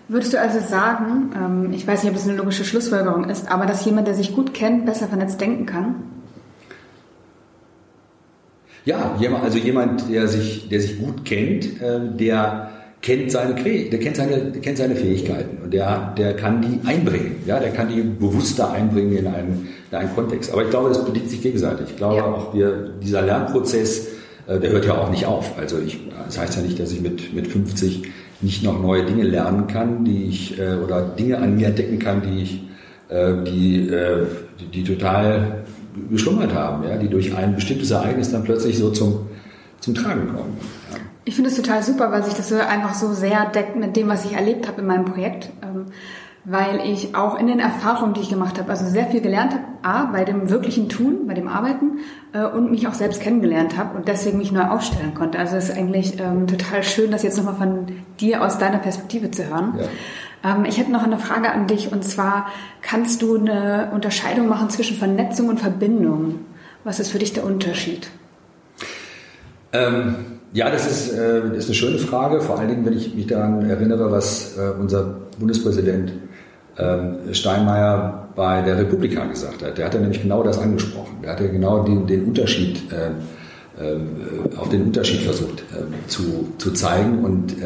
Würdest 0.06 0.34
du 0.34 0.40
also 0.40 0.60
sagen, 0.60 1.32
ähm, 1.34 1.72
ich 1.72 1.86
weiß 1.86 2.02
nicht, 2.02 2.12
ob 2.12 2.18
es 2.18 2.28
eine 2.28 2.36
logische 2.36 2.64
Schlussfolgerung 2.64 3.28
ist, 3.28 3.50
aber 3.50 3.66
dass 3.66 3.84
jemand, 3.84 4.06
der 4.06 4.14
sich 4.14 4.34
gut 4.34 4.52
kennt, 4.52 4.84
besser 4.84 5.08
vernetzt 5.08 5.40
denken 5.40 5.66
kann? 5.66 5.94
Ja, 8.84 9.16
also 9.42 9.58
jemand, 9.58 10.10
der 10.10 10.28
sich, 10.28 10.68
der 10.68 10.80
sich 10.82 10.98
gut 10.98 11.24
kennt, 11.24 11.80
äh, 11.80 12.00
der 12.18 12.70
kennt 13.04 13.30
seine, 13.30 13.54
der 13.54 13.98
kennt 13.98 14.16
seine, 14.16 14.38
der 14.38 14.62
kennt 14.62 14.78
seine 14.78 14.96
Fähigkeiten 14.96 15.58
und 15.62 15.74
der, 15.74 16.14
der 16.16 16.34
kann 16.34 16.62
die 16.62 16.80
einbringen. 16.88 17.36
Ja, 17.44 17.60
der 17.60 17.70
kann 17.70 17.88
die 17.88 18.00
bewusster 18.00 18.72
einbringen 18.72 19.18
in 19.18 19.26
einen, 19.26 19.68
in 19.90 19.98
einen 19.98 20.14
Kontext. 20.14 20.50
Aber 20.50 20.62
ich 20.62 20.70
glaube, 20.70 20.88
das 20.88 21.04
bedingt 21.04 21.28
sich 21.28 21.42
gegenseitig. 21.42 21.88
Ich 21.90 21.96
glaube 21.96 22.16
ja. 22.16 22.24
auch, 22.24 22.54
wir, 22.54 22.92
dieser 23.02 23.20
Lernprozess, 23.20 24.08
äh, 24.46 24.58
der 24.58 24.70
hört 24.70 24.86
ja 24.86 24.96
auch 24.96 25.10
nicht 25.10 25.26
auf. 25.26 25.58
Also 25.58 25.78
ich, 25.80 26.00
das 26.24 26.38
heißt 26.38 26.56
ja 26.56 26.62
nicht, 26.62 26.80
dass 26.80 26.92
ich 26.92 27.02
mit, 27.02 27.34
mit 27.34 27.46
50 27.46 28.04
nicht 28.40 28.64
noch 28.64 28.80
neue 28.80 29.04
Dinge 29.04 29.24
lernen 29.24 29.66
kann, 29.66 30.06
die 30.06 30.24
ich, 30.24 30.58
äh, 30.58 30.76
oder 30.82 31.02
Dinge 31.02 31.36
an 31.38 31.56
mir 31.56 31.66
entdecken 31.66 31.98
kann, 31.98 32.22
die 32.22 32.42
ich, 32.42 32.62
äh, 33.10 33.34
die, 33.44 33.90
die, 34.60 34.66
die 34.72 34.82
total 34.82 35.64
geschlummert 36.10 36.54
haben, 36.54 36.88
ja, 36.88 36.96
die 36.96 37.08
durch 37.08 37.36
ein 37.36 37.54
bestimmtes 37.54 37.90
Ereignis 37.90 38.32
dann 38.32 38.44
plötzlich 38.44 38.78
so 38.78 38.90
zum, 38.90 39.26
zum 39.80 39.94
Tragen 39.94 40.28
kommen. 40.28 40.56
Ja. 40.90 40.98
Ich 41.24 41.34
finde 41.34 41.50
es 41.50 41.56
total 41.56 41.82
super, 41.82 42.10
weil 42.12 42.22
sich 42.22 42.34
das 42.34 42.48
so 42.48 42.56
einfach 42.56 42.94
so 42.94 43.12
sehr 43.12 43.46
deckt 43.46 43.76
mit 43.76 43.96
dem, 43.96 44.08
was 44.08 44.24
ich 44.24 44.34
erlebt 44.34 44.68
habe 44.68 44.82
in 44.82 44.86
meinem 44.86 45.04
Projekt. 45.04 45.50
Ähm, 45.62 45.86
weil 46.44 46.80
ich 46.84 47.14
auch 47.14 47.38
in 47.38 47.46
den 47.46 47.58
Erfahrungen, 47.58 48.12
die 48.12 48.20
ich 48.20 48.28
gemacht 48.28 48.58
habe, 48.58 48.70
also 48.70 48.84
sehr 48.86 49.06
viel 49.06 49.22
gelernt 49.22 49.54
habe, 49.54 49.64
A, 49.82 50.04
bei 50.04 50.24
dem 50.24 50.50
wirklichen 50.50 50.90
Tun, 50.90 51.26
bei 51.26 51.32
dem 51.32 51.48
Arbeiten 51.48 52.00
äh, 52.34 52.44
und 52.44 52.70
mich 52.70 52.86
auch 52.86 52.92
selbst 52.92 53.22
kennengelernt 53.22 53.78
habe 53.78 53.96
und 53.96 54.08
deswegen 54.08 54.38
mich 54.38 54.52
neu 54.52 54.64
aufstellen 54.64 55.14
konnte. 55.14 55.38
Also 55.38 55.56
es 55.56 55.70
ist 55.70 55.76
eigentlich 55.76 56.20
ähm, 56.20 56.46
total 56.46 56.82
schön, 56.82 57.10
das 57.10 57.22
jetzt 57.22 57.38
nochmal 57.38 57.54
von 57.54 57.86
dir 58.20 58.42
aus 58.42 58.58
deiner 58.58 58.78
Perspektive 58.78 59.30
zu 59.30 59.48
hören. 59.48 59.78
Ja. 60.42 60.54
Ähm, 60.56 60.66
ich 60.66 60.78
hätte 60.78 60.92
noch 60.92 61.02
eine 61.02 61.18
Frage 61.18 61.50
an 61.50 61.66
dich 61.66 61.90
und 61.90 62.04
zwar, 62.04 62.48
kannst 62.82 63.22
du 63.22 63.38
eine 63.38 63.90
Unterscheidung 63.94 64.46
machen 64.46 64.68
zwischen 64.68 64.98
Vernetzung 64.98 65.48
und 65.48 65.60
Verbindung? 65.60 66.40
Was 66.84 67.00
ist 67.00 67.10
für 67.10 67.18
dich 67.18 67.32
der 67.32 67.46
Unterschied? 67.46 68.10
Ähm 69.72 70.33
ja, 70.54 70.70
das 70.70 70.90
ist, 70.90 71.12
äh, 71.12 71.56
ist 71.56 71.66
eine 71.66 71.74
schöne 71.74 71.98
Frage, 71.98 72.40
vor 72.40 72.58
allen 72.58 72.68
Dingen, 72.68 72.86
wenn 72.86 72.96
ich 72.96 73.14
mich 73.14 73.26
daran 73.26 73.68
erinnere, 73.68 74.10
was 74.10 74.56
äh, 74.56 74.70
unser 74.80 75.16
Bundespräsident 75.38 76.12
äh, 76.76 77.34
Steinmeier 77.34 78.28
bei 78.34 78.62
der 78.62 78.78
Republika 78.78 79.26
gesagt 79.26 79.62
hat. 79.62 79.76
Der 79.76 79.86
hat 79.86 79.94
ja 79.94 80.00
nämlich 80.00 80.22
genau 80.22 80.42
das 80.42 80.58
angesprochen. 80.58 81.18
Der 81.22 81.32
hat 81.32 81.40
ja 81.40 81.48
genau 81.48 81.82
den, 81.82 82.06
den 82.06 82.24
Unterschied, 82.24 82.80
äh, 82.92 83.10
äh, 83.84 83.98
auf 84.56 84.68
den 84.70 84.84
Unterschied 84.84 85.20
versucht 85.20 85.64
äh, 85.72 86.08
zu, 86.08 86.54
zu 86.58 86.72
zeigen. 86.72 87.24
Und 87.24 87.56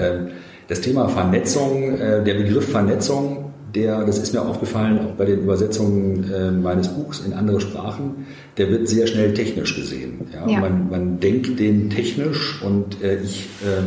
das 0.69 0.83
Thema 0.83 1.09
Vernetzung, 1.09 1.99
äh, 1.99 2.23
der 2.23 2.35
Begriff 2.35 2.71
Vernetzung 2.71 3.48
der, 3.75 4.05
das 4.05 4.19
ist 4.19 4.33
mir 4.33 4.43
aufgefallen, 4.43 4.99
auch 5.01 5.13
bei 5.13 5.25
den 5.25 5.41
Übersetzungen 5.41 6.33
äh, 6.33 6.51
meines 6.51 6.89
Buchs 6.89 7.21
in 7.21 7.33
andere 7.33 7.61
Sprachen, 7.61 8.27
der 8.57 8.71
wird 8.71 8.89
sehr 8.89 9.07
schnell 9.07 9.35
technisch 9.35 9.77
gesehen. 9.77 10.21
Ja? 10.33 10.49
ja. 10.49 10.61
Man, 10.61 10.91
man 10.91 11.21
denkt 11.21 11.59
den 11.59 11.91
technisch 11.91 12.63
und 12.63 13.03
äh, 13.03 13.21
ich 13.21 13.49
äh, 13.65 13.83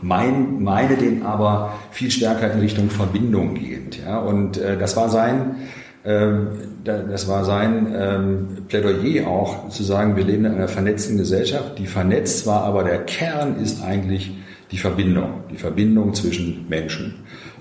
mein, 0.00 0.62
meine 0.62 0.96
den 0.96 1.22
aber 1.22 1.74
viel 1.90 2.10
stärker 2.10 2.52
in 2.52 2.60
Richtung 2.60 2.90
Verbindung 2.90 3.54
gehend. 3.54 3.98
Ja? 4.04 4.18
Und 4.18 4.58
äh, 4.58 4.78
das 4.78 4.96
war 4.96 5.08
sein, 5.08 5.56
ähm, 6.04 6.48
das 6.84 7.28
war 7.28 7.44
sein 7.44 7.94
ähm, 7.94 8.46
Plädoyer 8.68 9.26
auch, 9.26 9.68
zu 9.68 9.82
sagen, 9.82 10.16
wir 10.16 10.24
leben 10.24 10.44
in 10.44 10.52
einer 10.52 10.68
vernetzten 10.68 11.18
Gesellschaft, 11.18 11.78
die 11.78 11.86
vernetzt 11.86 12.46
war, 12.46 12.62
aber 12.64 12.84
der 12.84 12.98
Kern 13.04 13.56
ist 13.60 13.82
eigentlich 13.82 14.32
die 14.70 14.78
Verbindung, 14.78 15.44
die 15.50 15.56
Verbindung 15.56 16.14
zwischen 16.14 16.66
Menschen. 16.68 17.14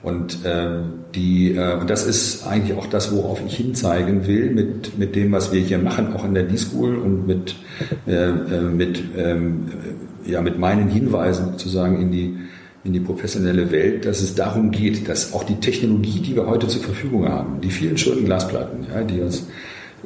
Und 0.07 0.39
ähm, 0.45 1.03
die, 1.13 1.51
äh, 1.51 1.85
das 1.85 2.07
ist 2.07 2.47
eigentlich 2.47 2.77
auch 2.77 2.87
das, 2.87 3.13
worauf 3.13 3.41
ich 3.45 3.57
hinzeigen 3.57 4.25
will 4.25 4.51
mit, 4.51 4.97
mit 4.97 5.17
dem, 5.17 5.33
was 5.33 5.51
wir 5.51 5.59
hier 5.59 5.79
machen, 5.79 6.13
auch 6.13 6.23
in 6.23 6.33
der 6.33 6.43
D-School 6.43 6.95
und 6.95 7.27
mit, 7.27 7.55
äh, 8.07 8.29
äh, 8.29 8.61
mit, 8.61 9.03
ähm, 9.17 9.65
ja, 10.25 10.41
mit 10.41 10.57
meinen 10.59 10.87
Hinweisen 10.87 11.47
sozusagen 11.51 12.01
in 12.01 12.11
die, 12.13 12.37
in 12.85 12.93
die 12.93 13.01
professionelle 13.01 13.69
Welt, 13.69 14.05
dass 14.05 14.21
es 14.21 14.33
darum 14.33 14.71
geht, 14.71 15.09
dass 15.09 15.33
auch 15.33 15.43
die 15.43 15.59
Technologie, 15.59 16.21
die 16.21 16.37
wir 16.37 16.47
heute 16.47 16.69
zur 16.69 16.83
Verfügung 16.83 17.27
haben, 17.27 17.59
die 17.59 17.69
vielen 17.69 17.97
schönen 17.97 18.23
Glasplatten, 18.23 18.87
ja, 18.89 19.03
die 19.03 19.19
uns 19.19 19.45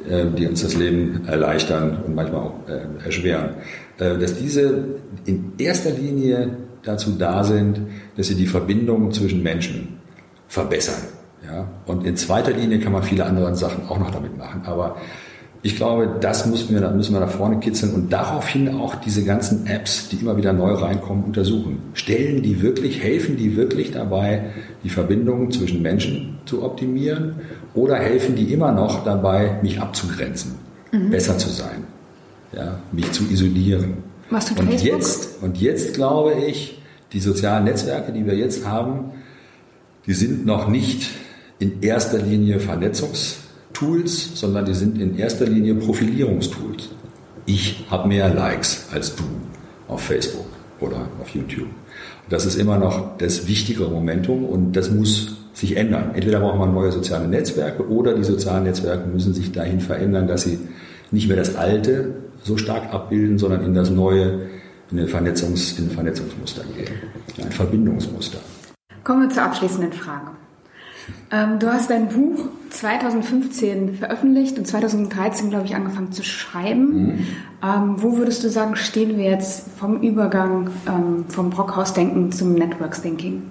äh, 0.08 0.24
die 0.36 0.48
uns 0.48 0.62
das 0.62 0.74
Leben 0.74 1.28
erleichtern 1.28 1.98
und 2.04 2.16
manchmal 2.16 2.40
auch 2.40 2.54
äh, 2.66 3.04
erschweren, 3.04 3.50
äh, 3.98 4.18
dass 4.18 4.36
diese 4.36 4.96
in 5.26 5.52
erster 5.58 5.90
Linie 5.90 6.56
dazu 6.84 7.12
da 7.18 7.44
sind, 7.44 7.80
dass 8.16 8.28
sie 8.28 8.34
die 8.34 8.46
Verbindung 8.46 9.12
zwischen 9.12 9.42
Menschen 9.42 10.00
verbessern. 10.48 11.02
Ja? 11.44 11.68
Und 11.86 12.04
in 12.04 12.16
zweiter 12.16 12.52
Linie 12.52 12.78
kann 12.80 12.92
man 12.92 13.02
viele 13.02 13.24
andere 13.24 13.54
Sachen 13.54 13.88
auch 13.88 13.98
noch 13.98 14.10
damit 14.10 14.36
machen. 14.36 14.62
Aber 14.64 14.96
ich 15.64 15.76
glaube, 15.76 16.16
das 16.20 16.46
müssen 16.46 16.74
wir, 16.74 16.80
da 16.80 16.90
müssen 16.90 17.14
wir 17.14 17.20
nach 17.20 17.30
vorne 17.30 17.60
kitzeln 17.60 17.94
und 17.94 18.12
daraufhin 18.12 18.68
auch 18.74 18.96
diese 18.96 19.24
ganzen 19.24 19.66
Apps, 19.66 20.08
die 20.08 20.16
immer 20.16 20.36
wieder 20.36 20.52
neu 20.52 20.72
reinkommen, 20.72 21.22
untersuchen. 21.22 21.78
Stellen 21.94 22.42
die 22.42 22.60
wirklich, 22.62 23.00
helfen 23.00 23.36
die 23.36 23.56
wirklich 23.56 23.92
dabei, 23.92 24.46
die 24.82 24.88
Verbindung 24.88 25.52
zwischen 25.52 25.80
Menschen 25.80 26.38
zu 26.46 26.64
optimieren 26.64 27.36
oder 27.74 27.96
helfen 27.96 28.34
die 28.34 28.52
immer 28.52 28.72
noch 28.72 29.04
dabei, 29.04 29.60
mich 29.62 29.80
abzugrenzen, 29.80 30.56
mhm. 30.90 31.10
besser 31.10 31.38
zu 31.38 31.48
sein, 31.48 31.84
ja, 32.52 32.80
mich 32.90 33.12
zu 33.12 33.22
isolieren? 33.30 34.11
Was 34.32 34.46
tut 34.46 34.60
und 34.60 34.68
Facebook? 34.68 34.92
Jetzt, 34.92 35.42
und 35.42 35.60
jetzt 35.60 35.94
glaube 35.94 36.34
ich, 36.34 36.80
die 37.12 37.20
sozialen 37.20 37.64
Netzwerke, 37.64 38.12
die 38.12 38.24
wir 38.24 38.34
jetzt 38.34 38.66
haben, 38.66 39.12
die 40.06 40.14
sind 40.14 40.46
noch 40.46 40.68
nicht 40.68 41.08
in 41.58 41.82
erster 41.82 42.18
Linie 42.18 42.58
Vernetzungstools, 42.58 44.32
sondern 44.34 44.64
die 44.64 44.74
sind 44.74 45.00
in 45.00 45.16
erster 45.16 45.46
Linie 45.46 45.74
Profilierungstools. 45.74 46.88
Ich 47.46 47.86
habe 47.90 48.08
mehr 48.08 48.32
Likes 48.32 48.88
als 48.92 49.14
du 49.14 49.24
auf 49.88 50.00
Facebook 50.00 50.46
oder 50.80 51.08
auf 51.20 51.28
YouTube. 51.30 51.68
Das 52.28 52.46
ist 52.46 52.56
immer 52.56 52.78
noch 52.78 53.18
das 53.18 53.46
wichtigere 53.46 53.90
Momentum 53.90 54.44
und 54.44 54.72
das 54.72 54.90
muss 54.90 55.36
sich 55.52 55.76
ändern. 55.76 56.12
Entweder 56.14 56.40
braucht 56.40 56.58
man 56.58 56.72
neue 56.72 56.90
soziale 56.90 57.28
Netzwerke 57.28 57.86
oder 57.88 58.14
die 58.14 58.24
sozialen 58.24 58.64
Netzwerke 58.64 59.06
müssen 59.06 59.34
sich 59.34 59.52
dahin 59.52 59.80
verändern, 59.80 60.26
dass 60.26 60.44
sie 60.44 60.58
nicht 61.10 61.28
mehr 61.28 61.36
das 61.36 61.56
Alte 61.56 62.14
so 62.44 62.56
stark 62.56 62.92
abbilden, 62.92 63.38
sondern 63.38 63.64
in 63.64 63.74
das 63.74 63.90
neue, 63.90 64.48
in 64.90 64.98
ein, 64.98 65.08
Vernetzungs, 65.08 65.78
in 65.78 65.90
Vernetzungsmuster 65.90 66.62
gehen, 66.76 66.94
ein 67.42 67.52
Verbindungsmuster. 67.52 68.38
Kommen 69.04 69.22
wir 69.22 69.30
zur 69.30 69.44
abschließenden 69.44 69.92
Frage. 69.92 70.32
Ähm, 71.30 71.58
du 71.58 71.72
hast 71.72 71.90
dein 71.90 72.08
Buch 72.08 72.48
2015 72.70 73.96
veröffentlicht 73.96 74.58
und 74.58 74.66
2013, 74.66 75.50
glaube 75.50 75.66
ich, 75.66 75.74
angefangen 75.74 76.12
zu 76.12 76.22
schreiben. 76.22 77.06
Mhm. 77.06 77.26
Ähm, 77.62 77.94
wo 77.96 78.16
würdest 78.18 78.44
du 78.44 78.50
sagen, 78.50 78.76
stehen 78.76 79.16
wir 79.16 79.24
jetzt 79.24 79.68
vom 79.76 80.00
Übergang 80.00 80.70
ähm, 80.86 81.24
vom 81.28 81.50
Brockhaus-Denken 81.50 82.32
zum 82.32 82.54
Networks-Thinking? 82.54 83.50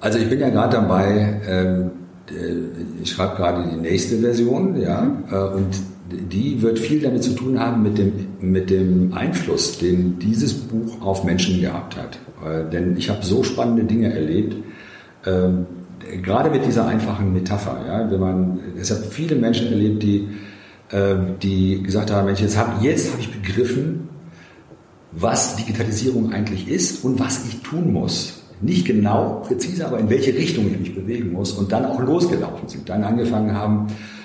Also 0.00 0.18
ich 0.18 0.28
bin 0.28 0.38
ja 0.38 0.50
gerade 0.50 0.76
dabei, 0.76 1.40
ähm, 1.48 1.90
ich 3.02 3.10
schreibe 3.10 3.36
gerade 3.36 3.70
die 3.70 3.76
nächste 3.76 4.18
Version, 4.18 4.76
ja, 4.76 5.02
mhm. 5.02 5.56
und 5.56 5.76
die 6.10 6.62
wird 6.62 6.78
viel 6.78 7.00
damit 7.00 7.22
zu 7.22 7.32
tun 7.32 7.58
haben 7.58 7.82
mit 7.82 7.98
dem, 7.98 8.12
mit 8.40 8.70
dem 8.70 9.12
Einfluss, 9.12 9.78
den 9.78 10.18
dieses 10.18 10.54
Buch 10.54 11.02
auf 11.02 11.24
Menschen 11.24 11.60
gehabt 11.60 11.96
hat. 11.96 12.18
Denn 12.72 12.96
ich 12.96 13.10
habe 13.10 13.24
so 13.24 13.42
spannende 13.42 13.84
Dinge 13.84 14.12
erlebt, 14.12 14.56
ähm, 15.26 15.66
gerade 16.22 16.50
mit 16.50 16.64
dieser 16.64 16.86
einfachen 16.86 17.32
Metapher. 17.32 17.80
Ja, 17.86 18.10
wenn 18.10 18.20
man, 18.20 18.58
es 18.80 18.90
hat 18.90 19.04
viele 19.10 19.34
Menschen 19.34 19.68
erlebt, 19.68 20.02
die, 20.02 20.28
äh, 20.90 21.16
die 21.42 21.82
gesagt 21.82 22.12
haben, 22.12 22.26
Mensch, 22.26 22.40
jetzt 22.40 22.56
habe 22.56 22.84
jetzt 22.84 23.12
hab 23.12 23.18
ich 23.18 23.32
begriffen, 23.32 24.08
was 25.12 25.56
Digitalisierung 25.56 26.32
eigentlich 26.32 26.68
ist 26.68 27.04
und 27.04 27.18
was 27.18 27.46
ich 27.46 27.62
tun 27.62 27.92
muss. 27.92 28.42
Nicht 28.60 28.86
genau, 28.86 29.42
präzise, 29.46 29.86
aber 29.86 29.98
in 29.98 30.08
welche 30.08 30.34
Richtung 30.34 30.66
ich 30.70 30.78
mich 30.78 30.94
bewegen 30.94 31.32
muss 31.32 31.52
und 31.52 31.72
dann 31.72 31.84
auch 31.84 32.00
losgelaufen 32.00 32.68
sind, 32.68 32.88
dann 32.88 33.02
angefangen 33.02 33.54
haben, 33.54 33.88
äh, 33.88 34.15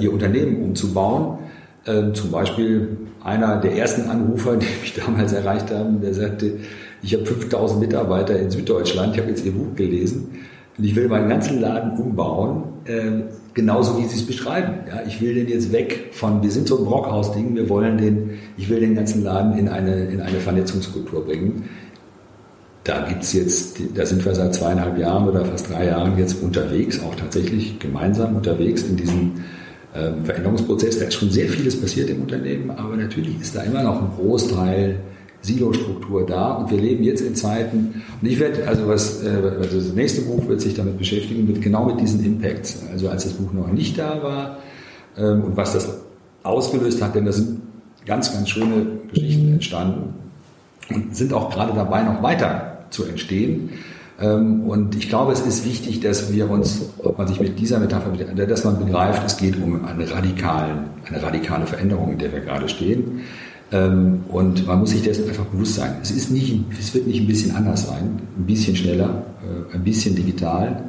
ihr 0.00 0.12
Unternehmen 0.12 0.62
umzubauen. 0.62 1.38
Äh, 1.86 2.12
zum 2.12 2.30
Beispiel 2.30 2.96
einer 3.22 3.56
der 3.60 3.76
ersten 3.76 4.08
Anrufer, 4.08 4.56
die 4.56 4.66
mich 4.80 4.94
damals 4.94 5.32
erreicht 5.32 5.70
haben, 5.70 6.00
der 6.00 6.14
sagte, 6.14 6.58
ich 7.02 7.12
habe 7.14 7.26
5000 7.26 7.80
Mitarbeiter 7.80 8.38
in 8.38 8.50
Süddeutschland, 8.50 9.14
ich 9.14 9.20
habe 9.20 9.30
jetzt 9.30 9.44
Ihr 9.44 9.52
Buch 9.52 9.74
gelesen 9.76 10.40
und 10.78 10.84
ich 10.84 10.96
will 10.96 11.08
meinen 11.08 11.28
ganzen 11.28 11.60
Laden 11.60 11.98
umbauen, 11.98 12.64
äh, 12.86 13.22
genauso 13.52 13.98
wie 13.98 14.06
Sie 14.06 14.16
es 14.16 14.26
beschreiben. 14.26 14.78
Ja, 14.88 15.02
ich 15.06 15.20
will 15.20 15.34
den 15.34 15.48
jetzt 15.48 15.72
weg 15.72 16.10
von, 16.12 16.42
wir 16.42 16.50
sind 16.50 16.68
so 16.68 16.78
ein 16.78 16.84
Brockhaus-Ding, 16.86 17.54
wir 17.54 17.68
wollen 17.68 17.98
den, 17.98 18.30
ich 18.56 18.70
will 18.70 18.80
den 18.80 18.94
ganzen 18.94 19.22
Laden 19.22 19.58
in 19.58 19.68
eine, 19.68 20.06
in 20.06 20.22
eine 20.22 20.38
Vernetzungskultur 20.38 21.26
bringen. 21.26 21.68
Da 22.84 23.06
gibt's 23.06 23.32
jetzt, 23.34 23.78
da 23.94 24.04
sind 24.04 24.24
wir 24.24 24.34
seit 24.34 24.54
zweieinhalb 24.54 24.98
Jahren 24.98 25.28
oder 25.28 25.44
fast 25.44 25.70
drei 25.70 25.86
Jahren 25.86 26.18
jetzt 26.18 26.42
unterwegs, 26.42 27.00
auch 27.02 27.14
tatsächlich 27.14 27.78
gemeinsam 27.78 28.36
unterwegs 28.36 28.82
in 28.82 28.96
diesem 28.96 29.32
ähm, 29.94 30.24
Veränderungsprozess. 30.24 30.98
Da 30.98 31.06
ist 31.06 31.14
schon 31.14 31.30
sehr 31.30 31.48
vieles 31.48 31.80
passiert 31.80 32.10
im 32.10 32.22
Unternehmen, 32.22 32.70
aber 32.70 32.96
natürlich 32.96 33.40
ist 33.40 33.54
da 33.54 33.62
immer 33.62 33.82
noch 33.82 34.00
ein 34.00 34.08
Großteil 34.16 35.00
Silo-Struktur 35.44 36.24
da 36.24 36.54
und 36.54 36.70
wir 36.70 36.80
leben 36.80 37.04
jetzt 37.04 37.20
in 37.20 37.34
Zeiten 37.34 38.02
und 38.20 38.28
ich 38.28 38.40
werde, 38.40 38.66
also 38.66 38.88
was, 38.88 39.22
äh, 39.22 39.28
also 39.28 39.76
das 39.76 39.92
nächste 39.92 40.22
Buch 40.22 40.48
wird 40.48 40.60
sich 40.60 40.74
damit 40.74 40.98
beschäftigen, 40.98 41.46
mit 41.46 41.60
genau 41.60 41.84
mit 41.84 42.00
diesen 42.00 42.24
Impacts. 42.24 42.82
Also 42.90 43.08
als 43.08 43.24
das 43.24 43.34
Buch 43.34 43.52
noch 43.52 43.70
nicht 43.70 43.98
da 43.98 44.22
war 44.22 44.58
ähm, 45.18 45.44
und 45.44 45.56
was 45.56 45.74
das 45.74 45.98
ausgelöst 46.42 47.02
hat, 47.02 47.14
denn 47.14 47.26
da 47.26 47.32
sind 47.32 47.60
ganz, 48.06 48.32
ganz 48.32 48.48
schöne 48.48 48.86
Geschichten 49.12 49.52
entstanden 49.52 50.14
und 50.90 51.14
sind 51.14 51.32
auch 51.32 51.50
gerade 51.50 51.74
dabei, 51.74 52.02
noch 52.02 52.22
weiter 52.22 52.86
zu 52.90 53.04
entstehen. 53.04 53.70
Ähm, 54.20 54.62
und 54.62 54.94
ich 54.94 55.08
glaube, 55.08 55.32
es 55.32 55.40
ist 55.40 55.64
wichtig, 55.64 56.00
dass 56.00 56.32
wir 56.32 56.48
uns, 56.50 56.90
ob 56.98 57.18
man 57.18 57.26
sich 57.26 57.40
mit 57.40 57.58
dieser 57.58 57.80
Metapher, 57.80 58.10
dass 58.10 58.64
man 58.64 58.78
begreift, 58.78 59.22
es 59.26 59.36
geht 59.36 59.56
um 59.60 59.84
eine, 59.84 60.10
radikalen, 60.10 60.84
eine 61.08 61.22
radikale 61.22 61.66
Veränderung, 61.66 62.12
in 62.12 62.18
der 62.18 62.32
wir 62.32 62.40
gerade 62.40 62.68
stehen. 62.68 63.22
Ähm, 63.72 64.24
und 64.28 64.66
man 64.66 64.78
muss 64.78 64.90
sich 64.90 65.02
dessen 65.02 65.28
einfach 65.28 65.46
bewusst 65.46 65.74
sein. 65.74 65.96
Es, 66.00 66.10
ist 66.10 66.30
nicht, 66.30 66.64
es 66.78 66.94
wird 66.94 67.06
nicht 67.06 67.22
ein 67.22 67.26
bisschen 67.26 67.56
anders 67.56 67.86
sein, 67.86 68.20
ein 68.38 68.46
bisschen 68.46 68.76
schneller, 68.76 69.24
äh, 69.42 69.74
ein 69.74 69.82
bisschen 69.82 70.14
digital. 70.14 70.84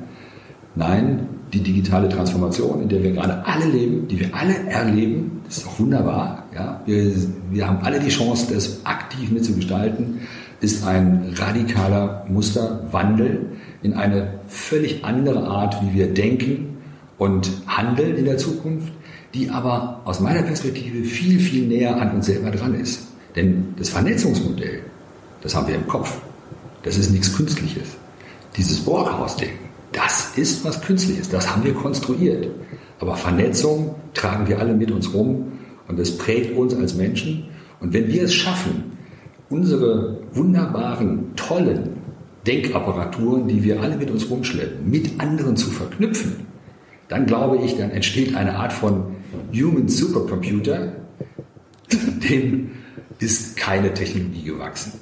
Nein, 0.75 1.27
die 1.53 1.61
digitale 1.61 2.09
Transformation, 2.09 2.81
in 2.81 2.89
der 2.89 3.01
wir 3.01 3.13
gerade 3.13 3.43
alle 3.45 3.65
leben, 3.65 4.07
die 4.07 4.19
wir 4.19 4.35
alle 4.35 4.53
erleben, 4.69 5.41
das 5.45 5.59
ist 5.59 5.67
auch 5.67 5.79
wunderbar. 5.79 6.43
Ja? 6.53 6.81
Wir, 6.85 7.11
wir 7.49 7.67
haben 7.67 7.79
alle 7.81 7.99
die 7.99 8.09
Chance, 8.09 8.53
das 8.53 8.85
aktiv 8.85 9.31
mitzugestalten 9.31 10.19
ist 10.62 10.86
ein 10.86 11.34
radikaler 11.36 12.26
Musterwandel 12.28 13.46
in 13.84 13.94
eine 13.94 14.39
völlig 14.48 15.04
andere 15.04 15.44
Art, 15.44 15.82
wie 15.82 15.94
wir 15.94 16.13
denken 16.13 16.78
und 17.18 17.52
handeln 17.68 18.15
in 18.15 18.26
der 18.26 18.38
Zukunft, 18.38 18.91
die 19.34 19.50
aber 19.50 20.02
aus 20.06 20.20
meiner 20.20 20.41
Perspektive 20.44 21.04
viel, 21.04 21.39
viel 21.39 21.68
näher 21.68 22.00
an 22.02 22.12
uns 22.12 22.26
selber 22.26 22.52
dran 22.52 22.74
ist. 22.74 23.08
Denn 23.36 23.74
das 23.78 23.89
Vernetzungsmodell, 23.89 24.82
das 25.41 25.56
haben 25.56 25.68
wir 25.68 25.76
im 25.76 25.88
Kopf. 25.88 26.18
Das 26.84 26.98
ist 26.98 27.12
nichts 27.12 27.36
Künstliches. 27.36 27.89
Dieses 28.56 28.80
Borghaus-Denken, 28.80 29.65
das 29.91 30.38
ist 30.38 30.63
was 30.63 30.82
Künstliches. 30.82 31.30
Das 31.30 31.50
haben 31.50 31.63
wir 31.63 31.74
konstruiert. 31.74 32.48
Aber 33.00 33.15
Vernetzung 33.15 33.96
tragen 34.13 34.48
wir 34.48 34.60
alle 34.60 34.74
mit 34.74 34.91
uns 34.91 35.13
rum 35.13 35.52
und 35.88 36.00
das 36.00 36.18
prägt 36.18 36.56
uns 36.56 36.74
als 36.74 36.96
Menschen. 36.96 37.46
Und 37.82 37.94
wenn 37.94 38.08
wir 38.08 38.24
es 38.24 38.34
schaffen, 38.34 38.98
unsere 39.50 40.20
wunderbaren, 40.36 41.36
tollen 41.36 41.89
Denkapparaturen, 42.45 43.48
die 43.48 43.63
wir 43.63 43.82
alle 43.82 43.98
mit 43.98 44.12
uns 44.12 44.30
rumschleppen, 44.30 44.89
mit 44.89 45.19
anderen 45.19 45.58
zu 45.58 45.71
verknüpfen, 45.71 46.45
dann 47.08 47.26
glaube 47.26 47.58
ich, 47.58 47.78
dann 47.78 47.91
entsteht 47.91 48.36
eine 48.36 48.56
Art 48.56 48.74
von 48.74 49.15
Human 49.54 49.88
Supercomputer, 49.88 50.93
dem 52.30 52.71
ist 53.19 53.58
keine 53.58 53.93
Technologie 53.93 54.43
gewachsen. 54.43 54.93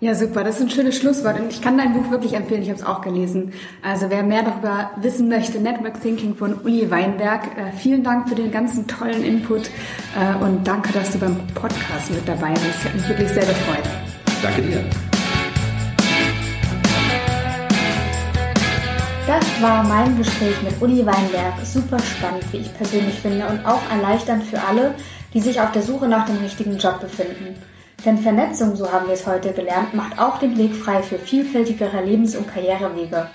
Ja, 0.00 0.14
super. 0.14 0.44
Das 0.44 0.56
ist 0.56 0.62
ein 0.62 0.70
schönes 0.70 0.96
Schlusswort. 0.96 1.38
Und 1.38 1.52
ich 1.52 1.60
kann 1.60 1.76
dein 1.76 1.92
Buch 1.92 2.10
wirklich 2.10 2.32
empfehlen. 2.32 2.62
Ich 2.62 2.70
habe 2.70 2.78
es 2.78 2.86
auch 2.86 3.02
gelesen. 3.02 3.52
Also 3.82 4.06
wer 4.08 4.22
mehr 4.22 4.42
darüber 4.42 4.92
wissen 5.02 5.28
möchte, 5.28 5.60
Network 5.60 6.00
Thinking 6.00 6.34
von 6.34 6.54
Uli 6.64 6.90
Weinberg. 6.90 7.44
Äh, 7.58 7.72
vielen 7.76 8.02
Dank 8.02 8.26
für 8.26 8.34
den 8.34 8.50
ganzen 8.50 8.86
tollen 8.86 9.22
Input 9.22 9.70
äh, 10.18 10.42
und 10.42 10.66
danke, 10.66 10.90
dass 10.94 11.12
du 11.12 11.18
beim 11.18 11.36
Podcast 11.54 12.10
mit 12.10 12.26
dabei 12.26 12.52
bist. 12.52 12.76
Ich 12.78 12.84
habe 12.86 12.96
mich 12.96 13.08
wirklich 13.08 13.28
sehr 13.28 13.44
gefreut. 13.44 14.09
Danke 14.42 14.62
dir. 14.62 14.82
Das 19.26 19.62
war 19.62 19.84
mein 19.84 20.16
Gespräch 20.16 20.62
mit 20.62 20.80
Uli 20.80 21.04
Weinberg. 21.04 21.54
Super 21.62 21.98
spannend, 21.98 22.44
wie 22.50 22.58
ich 22.58 22.74
persönlich 22.74 23.16
finde, 23.16 23.46
und 23.46 23.64
auch 23.66 23.82
erleichternd 23.90 24.44
für 24.44 24.62
alle, 24.62 24.94
die 25.34 25.40
sich 25.40 25.60
auf 25.60 25.72
der 25.72 25.82
Suche 25.82 26.08
nach 26.08 26.24
dem 26.24 26.38
richtigen 26.38 26.78
Job 26.78 27.00
befinden. 27.00 27.54
Denn 28.04 28.16
Vernetzung, 28.16 28.76
so 28.76 28.90
haben 28.90 29.08
wir 29.08 29.14
es 29.14 29.26
heute 29.26 29.52
gelernt, 29.52 29.92
macht 29.92 30.18
auch 30.18 30.38
den 30.38 30.56
Weg 30.56 30.74
frei 30.74 31.02
für 31.02 31.18
vielfältigere 31.18 32.02
Lebens- 32.02 32.34
und 32.34 32.48
Karrierewege. 32.48 33.28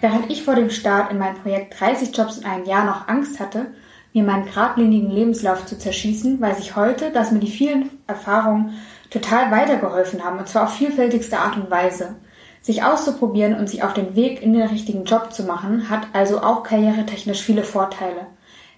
Während 0.00 0.28
ich 0.28 0.42
vor 0.42 0.56
dem 0.56 0.70
Start 0.70 1.12
in 1.12 1.18
mein 1.18 1.36
Projekt 1.36 1.78
30 1.78 2.16
Jobs 2.16 2.38
in 2.38 2.44
einem 2.44 2.64
Jahr 2.64 2.84
noch 2.84 3.06
Angst 3.06 3.38
hatte, 3.38 3.66
mir 4.12 4.24
meinen 4.24 4.46
geradlinigen 4.46 5.10
Lebenslauf 5.10 5.66
zu 5.66 5.78
zerschießen, 5.78 6.40
weiß 6.40 6.58
ich 6.58 6.74
heute, 6.74 7.12
dass 7.12 7.30
mir 7.30 7.40
die 7.40 7.50
vielen 7.50 7.90
Erfahrungen 8.08 8.74
total 9.10 9.50
weitergeholfen 9.50 10.24
haben, 10.24 10.38
und 10.38 10.48
zwar 10.48 10.64
auf 10.64 10.74
vielfältigste 10.74 11.38
Art 11.38 11.56
und 11.56 11.70
Weise. 11.70 12.16
Sich 12.60 12.82
auszuprobieren 12.82 13.54
und 13.54 13.68
sich 13.68 13.82
auf 13.82 13.94
den 13.94 14.14
Weg 14.16 14.42
in 14.42 14.52
den 14.52 14.68
richtigen 14.68 15.04
Job 15.04 15.32
zu 15.32 15.44
machen, 15.44 15.88
hat 15.88 16.08
also 16.12 16.42
auch 16.42 16.62
karrieretechnisch 16.62 17.42
viele 17.42 17.62
Vorteile. 17.62 18.26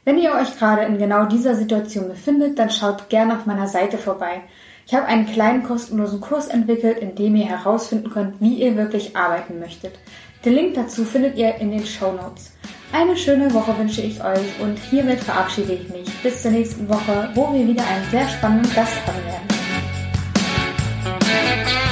Wenn 0.04 0.18
ihr 0.18 0.32
euch 0.32 0.58
gerade 0.58 0.82
in 0.82 0.98
genau 0.98 1.24
dieser 1.24 1.54
Situation 1.54 2.08
befindet, 2.08 2.58
dann 2.58 2.70
schaut 2.70 3.08
gerne 3.08 3.36
auf 3.36 3.46
meiner 3.46 3.66
Seite 3.66 3.98
vorbei. 3.98 4.42
Ich 4.86 4.94
habe 4.94 5.06
einen 5.06 5.26
kleinen 5.26 5.62
kostenlosen 5.62 6.20
Kurs 6.20 6.48
entwickelt, 6.48 6.98
in 6.98 7.14
dem 7.14 7.36
ihr 7.36 7.46
herausfinden 7.46 8.10
könnt, 8.10 8.40
wie 8.40 8.54
ihr 8.54 8.76
wirklich 8.76 9.16
arbeiten 9.16 9.60
möchtet. 9.60 9.98
Den 10.44 10.54
Link 10.54 10.74
dazu 10.74 11.04
findet 11.04 11.36
ihr 11.36 11.56
in 11.56 11.70
den 11.70 11.84
Show 11.84 12.12
Notes. 12.12 12.52
Eine 12.92 13.16
schöne 13.16 13.52
Woche 13.54 13.78
wünsche 13.78 14.00
ich 14.00 14.24
euch 14.24 14.60
und 14.60 14.78
hiermit 14.78 15.20
verabschiede 15.20 15.74
ich 15.74 15.88
mich. 15.90 16.10
Bis 16.22 16.42
zur 16.42 16.50
nächsten 16.50 16.88
Woche, 16.88 17.30
wo 17.34 17.52
wir 17.52 17.68
wieder 17.68 17.86
einen 17.86 18.10
sehr 18.10 18.28
spannenden 18.28 18.74
Gast 18.74 18.96
haben 19.06 19.24
werden. 19.26 19.60
Thank 21.64 21.85
you. 21.85 21.89